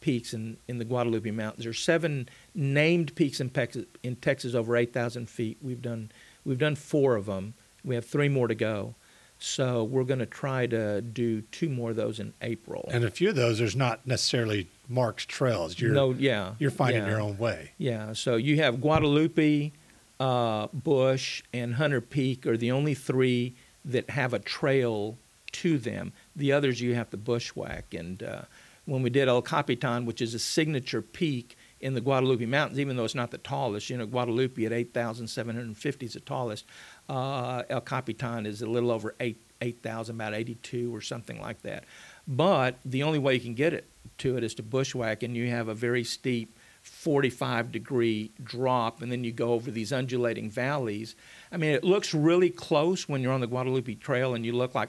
[0.00, 1.62] peaks in, in the Guadalupe Mountains.
[1.62, 5.58] There's seven named peaks in Texas, in Texas over 8,000 feet.
[5.62, 6.10] We've done
[6.44, 7.54] we've done four of them.
[7.84, 8.96] We have three more to go.
[9.42, 12.88] So we're going to try to do two more of those in April.
[12.92, 15.80] And a few of those, there's not necessarily marked trails.
[15.80, 17.10] You're no, yeah, you're finding yeah.
[17.10, 17.72] your own way.
[17.76, 19.72] Yeah, so you have Guadalupe,
[20.20, 25.18] uh, Bush, and Hunter Peak are the only three that have a trail
[25.50, 26.12] to them.
[26.36, 27.94] The others you have to bushwhack.
[27.94, 28.42] And uh,
[28.84, 32.96] when we did El Capitan, which is a signature peak in the Guadalupe Mountains, even
[32.96, 36.64] though it's not the tallest, you know, Guadalupe at 8,750 is the tallest.
[37.08, 41.84] Uh, El Capitan is a little over 8 8,000, about 82 or something like that.
[42.26, 45.48] But the only way you can get it to it is to bushwhack, and you
[45.50, 51.14] have a very steep 45 degree drop, and then you go over these undulating valleys.
[51.52, 54.74] I mean, it looks really close when you're on the Guadalupe Trail, and you look
[54.74, 54.88] like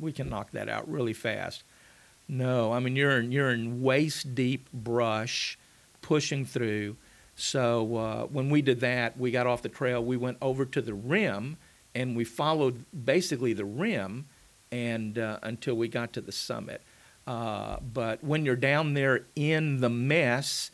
[0.00, 1.62] we can knock that out really fast.
[2.28, 5.58] No, I mean you're in, you're in waist deep brush,
[6.04, 6.96] pushing through.
[7.34, 10.04] So uh, when we did that, we got off the trail.
[10.04, 11.56] We went over to the rim,
[11.94, 14.26] and we followed basically the rim,
[14.70, 16.82] and uh, until we got to the summit.
[17.26, 20.70] Uh, but when you're down there in the mess,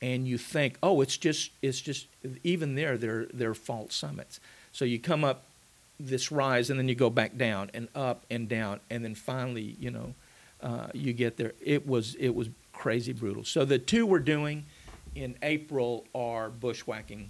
[0.00, 2.06] and you think, oh, it's just it's just
[2.42, 4.40] even there, they're they're false summits.
[4.72, 5.44] So you come up
[5.98, 9.76] this rise, and then you go back down and up and down, and then finally,
[9.78, 10.14] you know,
[10.62, 11.52] uh, you get there.
[11.60, 12.48] It was it was
[12.80, 13.44] crazy brutal.
[13.44, 14.64] So the two we're doing
[15.14, 17.28] in April are bushwhacking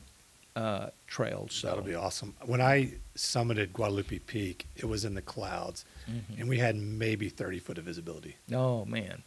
[0.55, 1.53] uh, trails.
[1.55, 2.35] So That'll be awesome.
[2.45, 6.39] When I summited Guadalupe Peak, it was in the clouds, Mhm.
[6.41, 9.23] and we had maybe 30 foot of visibility, Oh man,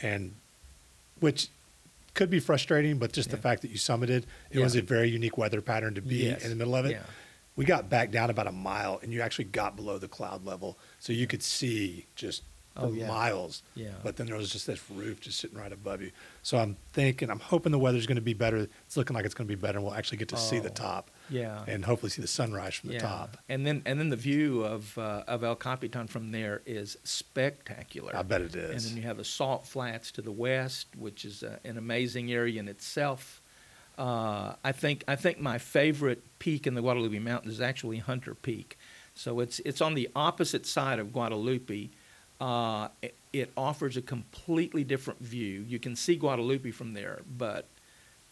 [0.00, 0.34] and
[1.20, 1.48] which
[2.14, 4.64] could be frustrating, but just the fact that you summited, it Yeah.
[4.64, 6.42] was a very unique weather pattern to be Yes.
[6.44, 6.92] in the middle of it.
[6.92, 7.02] Yeah.
[7.56, 10.76] We got back down about a mile, and you actually got below the cloud level,
[11.00, 12.42] so you could see just
[12.80, 13.08] Oh, yeah.
[13.08, 13.62] miles.
[13.74, 13.88] Yeah.
[14.02, 16.10] But then there was just this roof just sitting right above you.
[16.42, 18.68] So I'm thinking, I'm hoping the weather's going to be better.
[18.86, 20.70] It's looking like it's going to be better, and we'll actually get to see the
[20.70, 21.64] Oh, top yeah.
[21.66, 23.36] and hopefully see the sunrise from the top.
[23.48, 28.14] And then and then the view of uh, of El Capitan from there is spectacular.
[28.16, 28.84] I bet it is.
[28.86, 32.32] And then you have the Salt Flats to the west, which is uh, an amazing
[32.32, 33.40] area in itself.
[33.96, 38.34] Uh, I think I think my favorite peak in the Guadalupe Mountains is actually Hunter
[38.34, 38.78] Peak.
[39.14, 41.88] So it's it's on the opposite side of Guadalupe.
[42.40, 45.64] Uh, it, it offers a completely different view.
[45.66, 47.66] You can see Guadalupe from there, but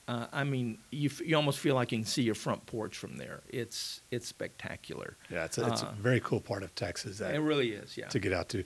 [0.08, 2.96] uh, I mean, you f- you almost feel like you can see your front porch
[2.96, 3.40] from there.
[3.48, 5.16] It's it's spectacular.
[5.30, 7.96] yeah, it's a, it's a uh, very cool part of Texas that, It really is.
[7.96, 8.06] Yeah.
[8.08, 8.58] to get out to.
[8.58, 8.64] Yeah.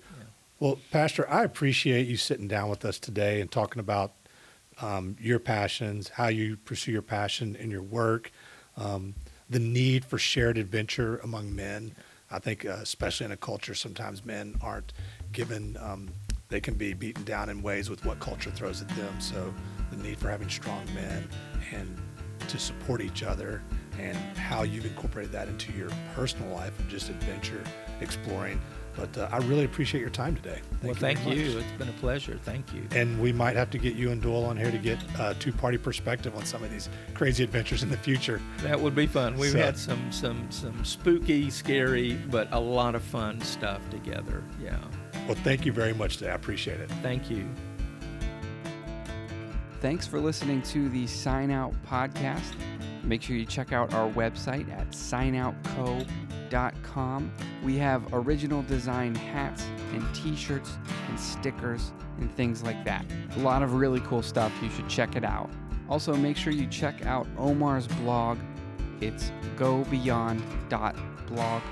[0.59, 4.13] Well, Pastor, I appreciate you sitting down with us today and talking about
[4.83, 8.31] um, your passions, how you pursue your passion in your work,
[8.77, 9.15] um,
[9.49, 11.93] the need for shared adventure among men.
[12.31, 14.93] I think, uh, especially in a culture, sometimes men aren't
[15.33, 16.09] given, um,
[16.49, 19.21] they can be beaten down in ways with what culture throws at them.
[19.21, 19.53] So,
[19.91, 21.29] the need for having strong men
[21.73, 22.01] and
[22.49, 23.63] to support each other,
[23.99, 27.63] and how you've incorporated that into your personal life and just adventure,
[28.01, 28.61] exploring.
[28.97, 30.61] But uh, I really appreciate your time today.
[30.63, 31.59] Thank well, you thank very you.
[31.59, 32.39] It's been a pleasure.
[32.45, 32.87] Thank you.
[32.93, 35.53] And we might have to get you and Doyle on here to get a two
[35.53, 38.41] party perspective on some of these crazy adventures in the future.
[38.59, 39.37] That would be fun.
[39.37, 44.43] We've So- had some some some spooky, scary, but a lot of fun stuff together.
[44.63, 44.77] Yeah.
[45.27, 46.31] Well, thank you very much today.
[46.31, 46.91] I appreciate it.
[47.03, 47.47] Thank you.
[49.81, 52.53] Thanks for listening to the Sign Out podcast.
[53.03, 56.07] Make sure you check out our website at signoutco.com.
[57.63, 60.77] We have original design hats and t shirts
[61.09, 63.05] and stickers and things like that.
[63.37, 64.53] A lot of really cool stuff.
[64.63, 65.51] You should check it out.
[65.89, 68.39] Also, make sure you check out Omar's blog.
[69.01, 71.63] It's gobeyond.blog.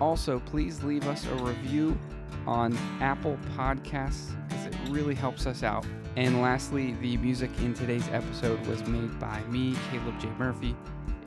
[0.00, 1.98] Also, please leave us a review
[2.46, 5.86] on Apple Podcasts because it really helps us out.
[6.16, 10.28] And lastly, the music in today's episode was made by me, Caleb J.
[10.38, 10.74] Murphy.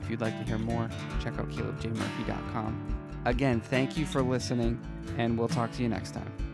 [0.00, 0.88] If you'd like to hear more,
[1.22, 2.99] check out calebjmurphy.com.
[3.24, 4.80] Again, thank you for listening,
[5.18, 6.49] and we'll talk to you next time.